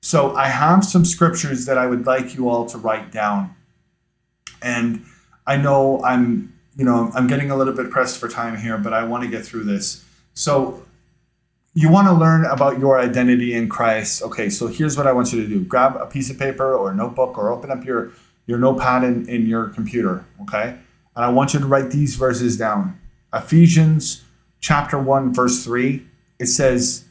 So, 0.00 0.36
I 0.36 0.46
have 0.46 0.84
some 0.84 1.04
scriptures 1.04 1.66
that 1.66 1.76
I 1.76 1.86
would 1.86 2.06
like 2.06 2.36
you 2.36 2.48
all 2.48 2.66
to 2.66 2.78
write 2.78 3.10
down. 3.10 3.56
And 4.62 5.04
I 5.46 5.56
know 5.56 6.00
I'm, 6.04 6.54
you 6.76 6.84
know, 6.84 7.10
I'm 7.14 7.26
getting 7.26 7.50
a 7.50 7.56
little 7.56 7.74
bit 7.74 7.90
pressed 7.90 8.18
for 8.18 8.28
time 8.28 8.56
here, 8.56 8.78
but 8.78 8.92
I 8.92 9.02
want 9.04 9.24
to 9.24 9.30
get 9.30 9.44
through 9.44 9.64
this. 9.64 10.04
So, 10.34 10.84
you 11.74 11.90
want 11.90 12.08
to 12.08 12.14
learn 12.14 12.44
about 12.44 12.78
your 12.78 12.98
identity 12.98 13.54
in 13.54 13.68
Christ. 13.68 14.22
Okay, 14.22 14.50
so 14.50 14.66
here's 14.68 14.96
what 14.96 15.06
I 15.06 15.12
want 15.12 15.32
you 15.32 15.42
to 15.42 15.48
do 15.48 15.64
grab 15.64 15.96
a 15.96 16.06
piece 16.06 16.30
of 16.30 16.38
paper 16.38 16.74
or 16.74 16.90
a 16.90 16.94
notebook 16.94 17.36
or 17.38 17.50
open 17.50 17.70
up 17.70 17.84
your 17.84 18.12
your 18.46 18.58
notepad 18.58 19.04
in, 19.04 19.28
in 19.28 19.46
your 19.46 19.68
computer, 19.68 20.24
okay? 20.42 20.76
And 21.14 21.24
I 21.24 21.28
want 21.28 21.54
you 21.54 21.60
to 21.60 21.66
write 21.66 21.90
these 21.90 22.16
verses 22.16 22.56
down. 22.56 22.98
Ephesians 23.32 24.24
chapter 24.60 24.98
1, 24.98 25.34
verse 25.34 25.64
3, 25.64 26.06
it 26.38 26.46
says, 26.46 27.04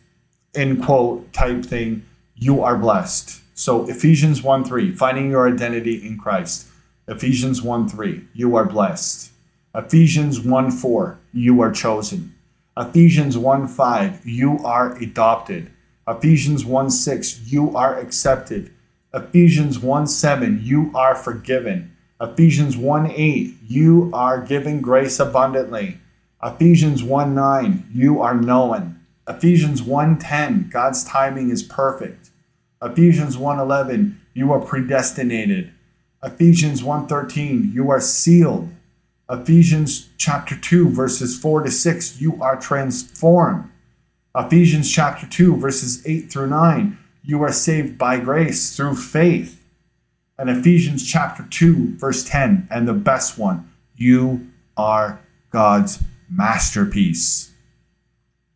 in 0.54 0.82
quote 0.82 1.32
type 1.34 1.66
thing, 1.66 2.06
you 2.36 2.64
are 2.64 2.78
blessed. 2.78 3.42
So 3.54 3.88
Ephesians 3.90 4.44
1 4.44 4.66
3, 4.66 4.92
finding 4.92 5.30
your 5.32 5.48
identity 5.48 6.06
in 6.06 6.18
Christ. 6.18 6.68
Ephesians 7.08 7.62
1 7.62 7.90
3, 7.90 8.28
you 8.34 8.56
are 8.56 8.66
blessed. 8.66 9.32
Ephesians 9.74 10.40
1 10.40 10.72
4, 10.72 11.20
you 11.34 11.62
are 11.62 11.72
chosen. 11.72 12.36
Ephesians 12.76 13.38
1 13.38 13.68
5, 13.68 14.28
you 14.28 14.60
are 14.66 14.96
adopted. 14.98 15.72
Ephesians 16.08 16.66
1 16.66 16.90
6, 16.90 17.52
you 17.52 17.76
are 17.76 17.98
accepted. 17.98 18.72
Ephesians 19.14 19.80
1 19.80 20.08
7, 20.08 20.60
you 20.62 20.92
are 20.94 21.16
forgiven. 21.16 21.96
Ephesians 22.22 22.78
1 22.78 23.12
8, 23.12 23.56
you 23.68 24.10
are 24.14 24.42
given 24.42 24.82
grace 24.82 25.20
abundantly. 25.20 26.00
Ephesians 26.44 27.04
1 27.04 27.34
9, 27.34 27.90
you 27.92 28.22
are 28.22 28.36
known. 28.36 29.00
Ephesians 29.28 29.82
1 29.82 30.20
10, 30.20 30.70
God's 30.72 31.04
timing 31.04 31.50
is 31.50 31.64
perfect. 31.64 32.30
Ephesians 32.82 33.38
1 33.38 33.60
11, 33.60 34.22
you 34.34 34.52
are 34.54 34.60
predestinated. 34.60 35.72
Ephesians 36.24 36.84
1 36.84 37.08
13, 37.08 37.72
you 37.74 37.90
are 37.90 38.00
sealed. 38.00 38.70
Ephesians 39.28 40.10
chapter 40.18 40.56
2, 40.56 40.90
verses 40.90 41.40
4 41.40 41.64
to 41.64 41.72
6, 41.72 42.22
you 42.22 42.42
are 42.42 42.56
transformed. 42.56 43.72
Ephesians 44.36 44.92
chapter 44.92 45.26
2, 45.26 45.58
verses 45.58 46.06
8 46.06 46.32
through 46.32 46.48
9, 46.48 46.98
you 47.24 47.42
are 47.42 47.52
saved 47.52 47.98
by 47.98 48.20
grace 48.20 48.78
through 48.78 48.96
faith. 48.96 49.66
And 50.38 50.52
Ephesians 50.52 51.06
chapter 51.06 51.48
2, 51.50 51.98
verse 51.98 52.24
10, 52.24 52.68
and 52.70 52.88
the 52.88 52.94
best 52.94 53.40
one, 53.40 53.72
you 53.96 54.52
are 54.78 55.20
God's 55.50 56.04
masterpiece. 56.30 57.52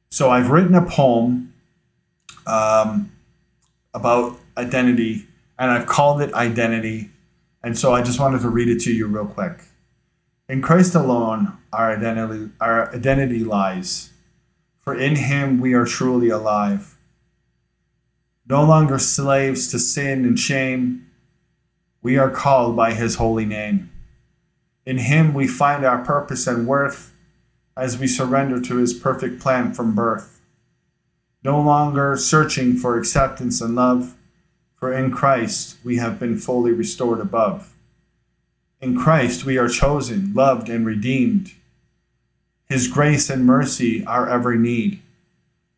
So 0.10 0.30
I've 0.30 0.50
written 0.50 0.76
a 0.76 0.86
poem 0.86 1.54
um, 2.46 3.12
about 3.94 4.38
identity, 4.58 5.28
and 5.58 5.72
I've 5.72 5.86
called 5.86 6.22
it 6.22 6.34
Identity. 6.34 7.10
And 7.64 7.78
so 7.78 7.94
I 7.94 8.02
just 8.02 8.20
wanted 8.20 8.42
to 8.42 8.50
read 8.50 8.68
it 8.68 8.80
to 8.82 8.94
you 8.94 9.08
real 9.08 9.26
quick. 9.26 9.62
In 10.50 10.62
Christ 10.62 10.96
alone, 10.96 11.58
our 11.72 11.96
identity, 11.96 12.52
our 12.60 12.94
identity 12.94 13.44
lies, 13.44 14.12
for 14.80 14.96
in 14.96 15.16
him 15.16 15.60
we 15.60 15.74
are 15.74 15.86
truly 15.86 16.30
alive 16.30 16.98
no 18.52 18.66
longer 18.66 19.00
slaves 19.00 19.70
to 19.70 19.80
sin 19.80 20.26
and 20.26 20.38
shame. 20.38 21.08
We 22.02 22.18
are 22.18 22.30
called 22.30 22.76
by 22.76 22.94
his 22.94 23.16
holy 23.16 23.46
name. 23.46 23.90
In 24.86 24.98
him 24.98 25.34
we 25.34 25.48
find 25.48 25.86
our 25.86 26.04
purpose 26.04 26.48
and 26.48 26.68
worth 26.68 27.14
as 27.76 27.98
we 27.98 28.08
surrender 28.08 28.60
to 28.62 28.78
his 28.78 28.94
perfect 28.94 29.40
plan 29.40 29.74
from 29.74 29.96
birth. 29.96 30.42
No 31.44 31.60
longer 31.60 32.18
searching 32.18 32.76
for 32.76 32.98
acceptance 32.98 33.62
and 33.62 33.76
love, 33.76 34.16
for 34.76 34.94
in 34.94 35.12
Christ 35.12 35.78
we 35.84 35.98
have 35.98 36.20
been 36.20 36.38
fully 36.38 36.72
restored 36.72 37.20
above. 37.20 37.74
In 38.80 38.98
Christ 38.98 39.46
we 39.46 39.58
are 39.58 39.70
chosen, 39.70 40.34
loved, 40.34 40.70
and 40.70 40.86
redeemed. 40.86 41.52
His 42.68 42.88
grace 42.88 43.30
and 43.30 43.46
mercy 43.46 44.06
our 44.06 44.30
every 44.30 44.58
need 44.58 45.02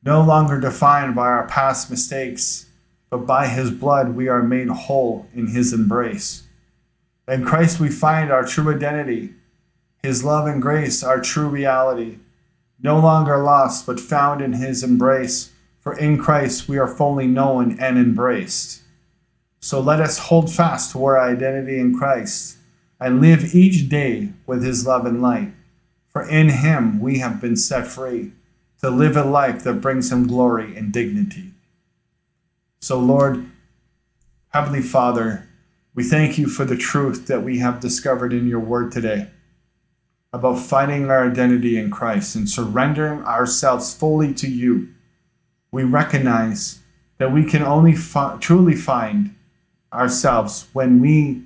no 0.06 0.22
longer 0.22 0.60
defined 0.60 1.16
by 1.16 1.28
our 1.28 1.48
past 1.48 1.90
mistakes, 1.90 2.66
but 3.10 3.26
by 3.26 3.48
his 3.48 3.72
blood 3.72 4.16
we 4.16 4.28
are 4.28 4.44
made 4.44 4.68
whole 4.68 5.28
in 5.34 5.48
his 5.48 5.72
embrace. 5.72 6.44
In 7.28 7.46
Christ 7.46 7.80
we 7.80 7.90
find 7.90 8.32
our 8.32 8.46
true 8.46 8.74
identity, 8.74 9.34
his 10.04 10.26
love 10.26 10.48
and 10.48 10.62
grace 10.62 11.02
are 11.02 11.22
true 11.22 11.48
reality, 11.48 12.18
no 12.82 13.00
longer 13.00 13.42
lost, 13.42 13.86
but 13.86 14.02
found 14.02 14.42
in 14.42 14.54
his 14.54 14.84
embrace. 14.84 15.52
For 15.80 15.98
in 15.98 16.18
Christ 16.18 16.68
we 16.68 16.78
are 16.78 16.88
fully 16.88 17.26
known 17.26 17.80
and 17.80 17.98
embraced. 17.98 18.82
So 19.62 19.80
let 19.80 20.02
us 20.02 20.20
hold 20.20 20.52
fast 20.52 20.92
to 20.92 21.06
our 21.06 21.18
identity 21.18 21.80
in 21.80 21.98
Christ 21.98 22.58
and 23.00 23.22
live 23.22 23.56
each 23.56 23.88
day 23.88 24.34
with 24.46 24.62
his 24.62 24.86
love 24.86 25.06
and 25.06 25.22
light. 25.22 25.54
For 26.10 26.28
in 26.28 26.50
him 26.50 27.00
we 27.00 27.20
have 27.20 27.40
been 27.40 27.56
set 27.56 27.88
free 27.88 28.34
to 28.82 28.90
live 28.90 29.16
a 29.16 29.24
life 29.24 29.64
that 29.64 29.76
brings 29.76 30.12
him 30.12 30.28
glory 30.28 30.76
and 30.76 30.92
dignity. 30.92 31.52
So, 32.82 33.00
Lord, 33.00 33.50
Heavenly 34.50 34.82
Father, 34.82 35.48
we 35.96 36.04
thank 36.04 36.38
you 36.38 36.48
for 36.48 36.66
the 36.66 36.76
truth 36.76 37.28
that 37.28 37.44
we 37.44 37.60
have 37.60 37.80
discovered 37.80 38.34
in 38.34 38.48
your 38.48 38.60
word 38.60 38.92
today 38.92 39.30
about 40.34 40.60
finding 40.60 41.10
our 41.10 41.30
identity 41.30 41.78
in 41.78 41.92
Christ 41.92 42.36
and 42.36 42.50
surrendering 42.50 43.24
ourselves 43.24 43.94
fully 43.94 44.34
to 44.34 44.50
you. 44.50 44.90
We 45.72 45.84
recognize 45.84 46.80
that 47.20 47.32
we 47.32 47.46
can 47.46 47.62
only 47.62 47.96
fi- 47.96 48.38
truly 48.40 48.76
find 48.76 49.36
ourselves 49.94 50.68
when 50.74 51.00
we 51.00 51.44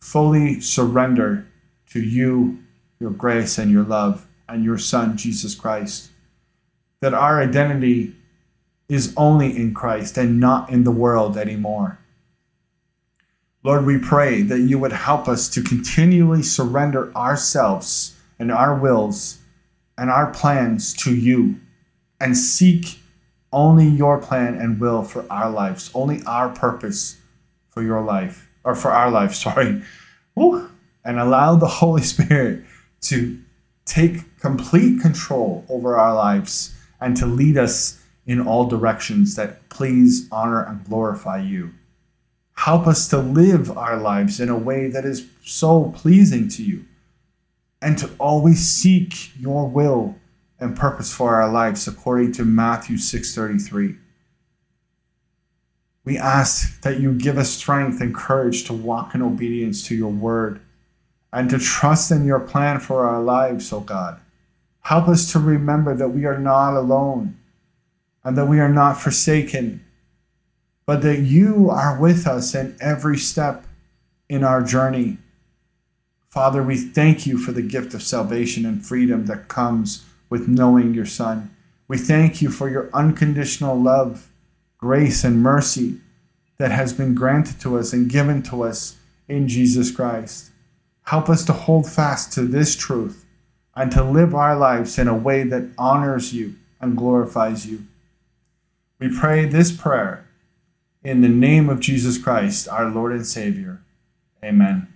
fully 0.00 0.60
surrender 0.60 1.46
to 1.90 2.00
you, 2.00 2.62
your 3.00 3.10
grace, 3.10 3.58
and 3.58 3.70
your 3.70 3.84
love, 3.84 4.26
and 4.48 4.64
your 4.64 4.78
Son, 4.78 5.16
Jesus 5.16 5.54
Christ 5.54 6.12
that 7.02 7.12
our 7.12 7.42
identity 7.42 8.14
is 8.88 9.12
only 9.16 9.54
in 9.54 9.74
Christ 9.74 10.16
and 10.16 10.40
not 10.40 10.70
in 10.70 10.84
the 10.84 10.90
world 10.92 11.36
anymore. 11.36 11.98
Lord, 13.64 13.86
we 13.86 13.96
pray 13.96 14.42
that 14.42 14.60
you 14.60 14.78
would 14.80 14.92
help 14.92 15.28
us 15.28 15.48
to 15.50 15.62
continually 15.62 16.42
surrender 16.42 17.14
ourselves 17.14 18.16
and 18.38 18.50
our 18.50 18.74
wills 18.74 19.38
and 19.96 20.10
our 20.10 20.32
plans 20.32 20.92
to 20.94 21.14
you 21.14 21.60
and 22.20 22.36
seek 22.36 22.98
only 23.52 23.86
your 23.86 24.18
plan 24.18 24.56
and 24.56 24.80
will 24.80 25.04
for 25.04 25.24
our 25.30 25.48
lives, 25.48 25.90
only 25.94 26.22
our 26.26 26.48
purpose 26.48 27.18
for 27.68 27.82
your 27.82 28.02
life, 28.02 28.48
or 28.64 28.74
for 28.74 28.90
our 28.90 29.10
life, 29.10 29.34
sorry. 29.46 29.82
And 30.36 31.18
allow 31.18 31.54
the 31.54 31.68
Holy 31.68 32.02
Spirit 32.02 32.64
to 33.02 33.38
take 33.84 34.40
complete 34.40 35.00
control 35.00 35.64
over 35.68 35.96
our 35.96 36.14
lives 36.14 36.74
and 37.00 37.16
to 37.16 37.26
lead 37.26 37.56
us 37.56 38.02
in 38.26 38.40
all 38.40 38.66
directions 38.66 39.36
that 39.36 39.68
please, 39.68 40.28
honor, 40.32 40.62
and 40.64 40.84
glorify 40.84 41.40
you. 41.40 41.72
Help 42.54 42.86
us 42.86 43.08
to 43.08 43.18
live 43.18 43.76
our 43.76 43.96
lives 43.96 44.38
in 44.38 44.48
a 44.48 44.56
way 44.56 44.88
that 44.88 45.04
is 45.04 45.26
so 45.42 45.92
pleasing 45.96 46.48
to 46.48 46.62
you. 46.62 46.84
and 47.82 47.98
to 47.98 48.08
always 48.18 48.64
seek 48.64 49.36
your 49.38 49.68
will 49.68 50.14
and 50.60 50.76
purpose 50.76 51.12
for 51.12 51.34
our 51.34 51.50
lives 51.50 51.88
according 51.88 52.30
to 52.32 52.44
Matthew 52.44 52.96
6:33. 52.96 53.98
We 56.04 56.16
ask 56.16 56.80
that 56.82 57.00
you 57.00 57.12
give 57.12 57.36
us 57.36 57.50
strength 57.50 58.00
and 58.00 58.14
courage 58.14 58.64
to 58.64 58.72
walk 58.72 59.14
in 59.14 59.22
obedience 59.22 59.84
to 59.88 59.96
your 59.96 60.12
word 60.12 60.60
and 61.32 61.50
to 61.50 61.58
trust 61.58 62.10
in 62.10 62.24
your 62.24 62.40
plan 62.40 62.78
for 62.78 63.04
our 63.04 63.22
lives, 63.22 63.72
O 63.72 63.78
oh 63.78 63.80
God. 63.80 64.20
Help 64.82 65.08
us 65.08 65.30
to 65.32 65.38
remember 65.38 65.94
that 65.94 66.10
we 66.10 66.24
are 66.24 66.38
not 66.38 66.76
alone 66.76 67.36
and 68.24 68.36
that 68.36 68.46
we 68.46 68.60
are 68.60 68.68
not 68.68 69.00
forsaken, 69.00 69.84
but 70.92 71.00
that 71.00 71.20
you 71.20 71.70
are 71.70 71.98
with 71.98 72.26
us 72.26 72.54
in 72.54 72.76
every 72.78 73.16
step 73.16 73.64
in 74.28 74.44
our 74.44 74.62
journey. 74.62 75.16
Father, 76.28 76.62
we 76.62 76.76
thank 76.76 77.26
you 77.26 77.38
for 77.38 77.50
the 77.50 77.62
gift 77.62 77.94
of 77.94 78.02
salvation 78.02 78.66
and 78.66 78.84
freedom 78.84 79.24
that 79.24 79.48
comes 79.48 80.04
with 80.28 80.48
knowing 80.48 80.92
your 80.92 81.06
Son. 81.06 81.50
We 81.88 81.96
thank 81.96 82.42
you 82.42 82.50
for 82.50 82.68
your 82.68 82.90
unconditional 82.92 83.74
love 83.74 84.30
grace 84.76 85.24
and 85.24 85.42
mercy 85.42 85.98
that 86.58 86.72
has 86.72 86.92
been 86.92 87.14
granted 87.14 87.58
to 87.62 87.78
us 87.78 87.94
and 87.94 88.10
given 88.10 88.42
to 88.42 88.62
us 88.62 88.96
in 89.28 89.48
Jesus 89.48 89.90
Christ. 89.90 90.50
Help 91.04 91.30
us 91.30 91.42
to 91.46 91.54
hold 91.54 91.90
fast 91.90 92.34
to 92.34 92.42
this 92.42 92.76
truth 92.76 93.24
and 93.74 93.90
to 93.92 94.04
live 94.04 94.34
our 94.34 94.54
lives 94.54 94.98
in 94.98 95.08
a 95.08 95.16
way 95.16 95.42
that 95.42 95.70
honors 95.78 96.34
you 96.34 96.56
and 96.82 96.98
glorifies 96.98 97.66
you. 97.66 97.86
We 98.98 99.08
pray 99.08 99.46
this 99.46 99.72
prayer 99.72 100.26
in 101.04 101.20
the 101.20 101.28
name 101.28 101.68
of 101.68 101.80
Jesus 101.80 102.18
Christ, 102.18 102.68
our 102.68 102.88
Lord 102.88 103.12
and 103.12 103.26
Savior. 103.26 103.80
Amen. 104.44 104.88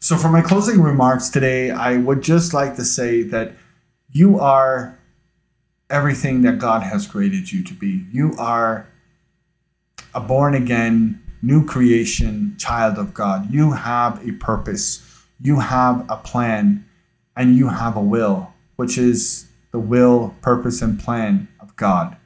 So, 0.00 0.16
for 0.16 0.28
my 0.28 0.42
closing 0.42 0.80
remarks 0.80 1.28
today, 1.28 1.70
I 1.70 1.96
would 1.96 2.22
just 2.22 2.52
like 2.52 2.76
to 2.76 2.84
say 2.84 3.22
that 3.22 3.52
you 4.10 4.38
are 4.38 4.98
everything 5.88 6.42
that 6.42 6.58
God 6.58 6.82
has 6.82 7.06
created 7.06 7.52
you 7.52 7.62
to 7.64 7.74
be. 7.74 8.06
You 8.10 8.34
are 8.38 8.88
a 10.14 10.20
born 10.20 10.54
again, 10.54 11.22
new 11.42 11.64
creation 11.64 12.56
child 12.58 12.98
of 12.98 13.14
God. 13.14 13.52
You 13.52 13.72
have 13.72 14.26
a 14.26 14.32
purpose, 14.32 15.24
you 15.40 15.60
have 15.60 16.04
a 16.08 16.16
plan, 16.16 16.84
and 17.36 17.56
you 17.56 17.68
have 17.68 17.96
a 17.96 18.00
will, 18.00 18.52
which 18.76 18.98
is 18.98 19.46
the 19.70 19.78
will, 19.78 20.34
purpose, 20.42 20.82
and 20.82 20.98
plan 20.98 21.48
of 21.60 21.76
God. 21.76 22.16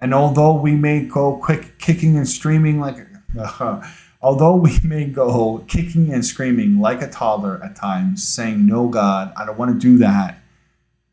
And 0.00 0.14
although 0.14 0.54
we 0.54 0.74
may 0.74 1.04
go 1.04 1.36
quick 1.36 1.78
kicking 1.78 2.16
and 2.16 2.28
screaming 2.28 2.78
like 2.80 2.96
uh, 3.38 3.82
although 4.22 4.56
we 4.56 4.78
may 4.82 5.06
go 5.06 5.64
kicking 5.68 6.12
and 6.12 6.24
screaming 6.24 6.80
like 6.80 7.02
a 7.02 7.08
toddler 7.08 7.60
at 7.62 7.76
times, 7.76 8.26
saying, 8.26 8.64
No, 8.66 8.88
God, 8.88 9.32
I 9.36 9.44
don't 9.44 9.58
want 9.58 9.72
to 9.72 9.78
do 9.78 9.98
that, 9.98 10.38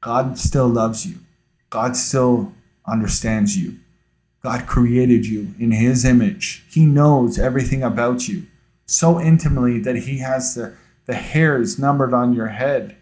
God 0.02 0.38
still 0.38 0.68
loves 0.68 1.06
you. 1.06 1.18
God 1.70 1.98
still 1.98 2.54
understands 2.88 3.58
you. 3.58 3.80
God 4.44 4.68
created 4.68 5.26
you 5.26 5.56
in 5.60 5.72
His 5.72 6.06
image. 6.06 6.64
He 6.70 6.86
knows 6.86 7.40
everything 7.40 7.82
about 7.82 8.28
you 8.28 8.46
so 8.86 9.20
intimately 9.20 9.80
that 9.80 9.96
He 9.96 10.20
has 10.20 10.54
the, 10.54 10.76
the 11.08 11.16
hairs 11.16 11.80
numbered 11.80 12.14
on 12.14 12.34
your 12.34 12.50
head. 12.50 12.96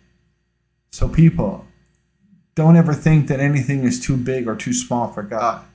So, 0.91 1.09
people, 1.09 1.65
don't 2.55 2.77
ever 2.77 2.93
think 2.93 3.27
that 3.27 3.41
anything 3.41 3.83
is 3.83 3.99
too 3.99 4.15
big 4.15 4.47
or 4.47 4.55
too 4.55 4.73
small 4.73 5.11
for 5.11 5.23
God 5.23 5.65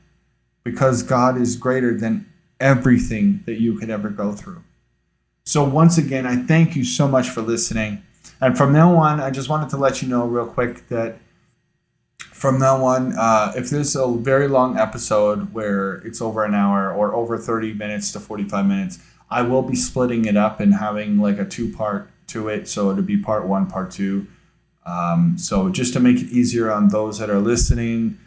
because 0.64 1.02
God 1.02 1.40
is 1.40 1.56
greater 1.56 1.96
than 1.96 2.30
everything 2.60 3.42
that 3.46 3.60
you 3.60 3.78
could 3.78 3.90
ever 3.90 4.08
go 4.08 4.32
through. 4.32 4.62
So, 5.44 5.64
once 5.64 5.96
again, 5.96 6.26
I 6.26 6.36
thank 6.36 6.76
you 6.76 6.84
so 6.84 7.08
much 7.08 7.30
for 7.30 7.40
listening. 7.40 8.02
And 8.40 8.56
from 8.56 8.72
now 8.72 8.96
on, 8.96 9.20
I 9.20 9.30
just 9.30 9.48
wanted 9.48 9.70
to 9.70 9.76
let 9.76 10.02
you 10.02 10.08
know 10.08 10.26
real 10.26 10.46
quick 10.46 10.88
that 10.88 11.18
from 12.18 12.58
now 12.60 12.84
on, 12.84 13.18
uh, 13.18 13.52
if 13.56 13.70
there's 13.70 13.96
a 13.96 14.06
very 14.08 14.46
long 14.46 14.78
episode 14.78 15.52
where 15.52 15.94
it's 15.96 16.20
over 16.20 16.44
an 16.44 16.54
hour 16.54 16.92
or 16.92 17.14
over 17.14 17.36
30 17.36 17.74
minutes 17.74 18.12
to 18.12 18.20
45 18.20 18.66
minutes, 18.66 18.98
I 19.30 19.42
will 19.42 19.62
be 19.62 19.74
splitting 19.74 20.24
it 20.24 20.36
up 20.36 20.60
and 20.60 20.74
having 20.74 21.18
like 21.18 21.38
a 21.38 21.44
two 21.44 21.72
part 21.72 22.10
to 22.28 22.48
it. 22.48 22.68
So 22.68 22.90
it'll 22.90 23.02
be 23.02 23.16
part 23.16 23.46
one, 23.46 23.66
part 23.66 23.90
two. 23.90 24.28
Um, 24.86 25.36
so 25.36 25.68
just 25.68 25.92
to 25.94 26.00
make 26.00 26.16
it 26.18 26.30
easier 26.30 26.70
on 26.70 26.88
those 26.88 27.18
that 27.18 27.28
are 27.28 27.40
listening 27.40 28.18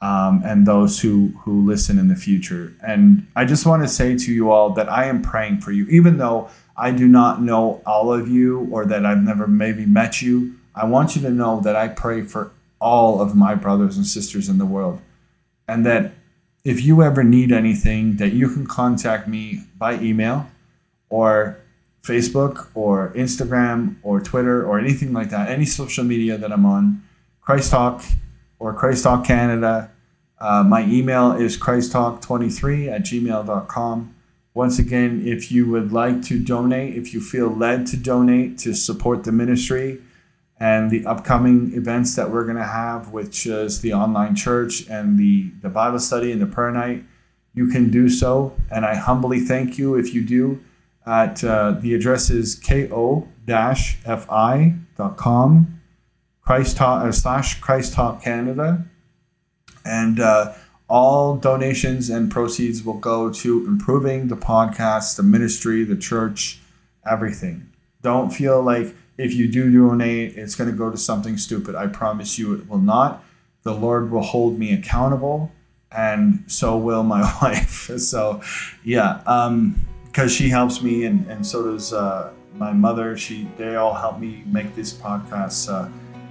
um, 0.00 0.42
and 0.44 0.66
those 0.66 1.00
who, 1.00 1.28
who 1.42 1.66
listen 1.66 1.98
in 1.98 2.08
the 2.08 2.16
future. 2.16 2.72
And 2.86 3.26
I 3.36 3.44
just 3.44 3.66
want 3.66 3.82
to 3.82 3.88
say 3.88 4.16
to 4.16 4.32
you 4.32 4.50
all 4.50 4.70
that 4.70 4.88
I 4.88 5.04
am 5.06 5.22
praying 5.22 5.60
for 5.60 5.72
you, 5.72 5.86
even 5.88 6.18
though 6.18 6.48
I 6.76 6.90
do 6.90 7.06
not 7.06 7.42
know 7.42 7.82
all 7.84 8.12
of 8.12 8.28
you 8.28 8.68
or 8.72 8.86
that 8.86 9.04
I've 9.04 9.22
never 9.22 9.46
maybe 9.46 9.84
met 9.84 10.22
you. 10.22 10.54
I 10.74 10.86
want 10.86 11.16
you 11.16 11.22
to 11.22 11.30
know 11.30 11.60
that 11.60 11.76
I 11.76 11.88
pray 11.88 12.22
for 12.22 12.52
all 12.80 13.20
of 13.20 13.36
my 13.36 13.54
brothers 13.54 13.96
and 13.96 14.06
sisters 14.06 14.48
in 14.48 14.56
the 14.56 14.64
world. 14.64 15.00
And 15.68 15.84
that 15.84 16.12
if 16.64 16.82
you 16.82 17.02
ever 17.02 17.22
need 17.22 17.52
anything, 17.52 18.16
that 18.16 18.32
you 18.32 18.48
can 18.48 18.66
contact 18.66 19.28
me 19.28 19.64
by 19.76 19.98
email 20.00 20.48
or 21.10 21.58
Facebook 22.02 22.68
or 22.74 23.12
Instagram 23.14 23.96
or 24.02 24.20
Twitter 24.20 24.66
or 24.66 24.78
anything 24.78 25.12
like 25.12 25.28
that, 25.30 25.50
any 25.50 25.66
social 25.66 26.04
media 26.04 26.38
that 26.38 26.50
I'm 26.50 26.64
on, 26.64 27.02
Christ 27.42 27.70
Talk 27.70 28.02
or 28.60 28.72
Christ 28.72 29.02
Talk 29.02 29.24
Canada. 29.24 29.90
Uh, 30.38 30.62
my 30.62 30.84
email 30.84 31.32
is 31.32 31.58
christtalk23 31.58 32.92
at 32.92 33.02
gmail.com. 33.02 34.14
Once 34.54 34.78
again, 34.78 35.22
if 35.26 35.50
you 35.50 35.68
would 35.68 35.92
like 35.92 36.22
to 36.22 36.38
donate, 36.38 36.94
if 36.94 37.12
you 37.12 37.20
feel 37.20 37.48
led 37.48 37.86
to 37.88 37.96
donate 37.96 38.58
to 38.58 38.74
support 38.74 39.24
the 39.24 39.32
ministry, 39.32 40.00
and 40.60 40.90
the 40.90 41.04
upcoming 41.06 41.72
events 41.72 42.14
that 42.16 42.30
we're 42.30 42.44
going 42.44 42.58
to 42.58 42.62
have, 42.62 43.08
which 43.08 43.46
is 43.46 43.80
the 43.80 43.94
online 43.94 44.36
church 44.36 44.86
and 44.90 45.18
the, 45.18 45.50
the 45.62 45.70
Bible 45.70 45.98
study 45.98 46.30
and 46.30 46.42
the 46.42 46.46
prayer 46.46 46.70
night, 46.70 47.02
you 47.54 47.66
can 47.68 47.90
do 47.90 48.10
so. 48.10 48.54
And 48.70 48.84
I 48.84 48.94
humbly 48.94 49.40
thank 49.40 49.78
you 49.78 49.94
if 49.94 50.12
you 50.14 50.22
do. 50.22 50.62
At 51.06 51.42
uh, 51.42 51.72
the 51.80 51.94
address 51.94 52.28
is 52.28 52.54
ko-fi.com, 52.54 53.26
Christ 56.50 56.78
Talk, 56.78 57.04
uh, 57.04 57.12
slash 57.12 57.60
Christ 57.60 57.94
Canada. 58.24 58.84
And 59.84 60.18
uh, 60.18 60.54
all 60.88 61.36
donations 61.36 62.10
and 62.10 62.28
proceeds 62.28 62.82
will 62.82 62.98
go 62.98 63.30
to 63.30 63.64
improving 63.68 64.26
the 64.26 64.36
podcast, 64.36 65.14
the 65.14 65.22
ministry, 65.22 65.84
the 65.84 65.94
church, 65.94 66.58
everything. 67.08 67.70
Don't 68.02 68.30
feel 68.30 68.60
like 68.60 68.96
if 69.16 69.32
you 69.32 69.46
do 69.46 69.72
donate, 69.72 70.36
it's 70.36 70.56
going 70.56 70.68
to 70.68 70.76
go 70.76 70.90
to 70.90 70.96
something 70.96 71.38
stupid. 71.38 71.76
I 71.76 71.86
promise 71.86 72.36
you 72.36 72.52
it 72.54 72.68
will 72.68 72.78
not. 72.78 73.22
The 73.62 73.72
Lord 73.72 74.10
will 74.10 74.24
hold 74.24 74.58
me 74.58 74.72
accountable, 74.74 75.52
and 75.92 76.42
so 76.48 76.76
will 76.76 77.04
my 77.04 77.32
wife. 77.42 77.96
So, 77.96 78.42
yeah, 78.82 79.22
um, 79.24 79.80
because 80.06 80.34
she 80.34 80.48
helps 80.48 80.82
me, 80.82 81.04
and, 81.04 81.24
and 81.28 81.46
so 81.46 81.70
does 81.70 81.92
uh, 81.92 82.32
my 82.56 82.72
mother. 82.72 83.16
She 83.16 83.48
they 83.56 83.76
all 83.76 83.94
help 83.94 84.18
me 84.18 84.42
make 84.46 84.74
this 84.74 84.92
podcast 84.92 85.72
uh, 85.72 85.88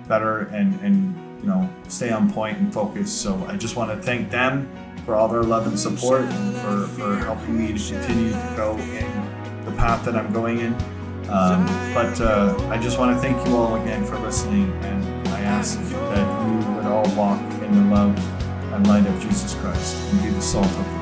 better 0.09 0.39
and 0.51 0.77
and 0.81 1.41
you 1.41 1.47
know 1.47 1.69
stay 1.87 2.11
on 2.11 2.29
point 2.29 2.57
and 2.57 2.73
focus. 2.73 3.09
So 3.09 3.45
I 3.47 3.55
just 3.55 3.77
want 3.77 3.91
to 3.91 4.05
thank 4.05 4.29
them 4.29 4.69
for 5.05 5.15
all 5.15 5.29
their 5.29 5.43
love 5.43 5.65
and 5.67 5.79
support, 5.79 6.23
and 6.23 6.55
for, 6.57 6.87
for 6.99 7.15
helping 7.15 7.57
me 7.57 7.67
to 7.67 7.93
continue 7.93 8.31
to 8.31 8.53
go 8.57 8.77
in 8.77 9.65
the 9.65 9.71
path 9.77 10.03
that 10.05 10.15
I'm 10.15 10.33
going 10.33 10.59
in. 10.59 10.73
Um, 11.29 11.65
but 11.93 12.19
uh, 12.19 12.57
I 12.69 12.77
just 12.77 12.97
want 12.97 13.15
to 13.15 13.21
thank 13.21 13.47
you 13.47 13.55
all 13.55 13.81
again 13.81 14.03
for 14.03 14.17
listening, 14.19 14.71
and 14.83 15.27
I 15.29 15.41
ask 15.41 15.79
that 15.79 16.49
you 16.49 16.75
would 16.75 16.85
all 16.85 17.07
walk 17.15 17.39
in 17.63 17.71
the 17.71 17.95
love 17.95 18.17
and 18.73 18.87
light 18.87 19.05
of 19.05 19.21
Jesus 19.21 19.53
Christ 19.55 19.95
and 20.11 20.23
be 20.23 20.29
the 20.29 20.41
salt 20.41 20.65
of 20.65 20.93
the. 20.93 20.98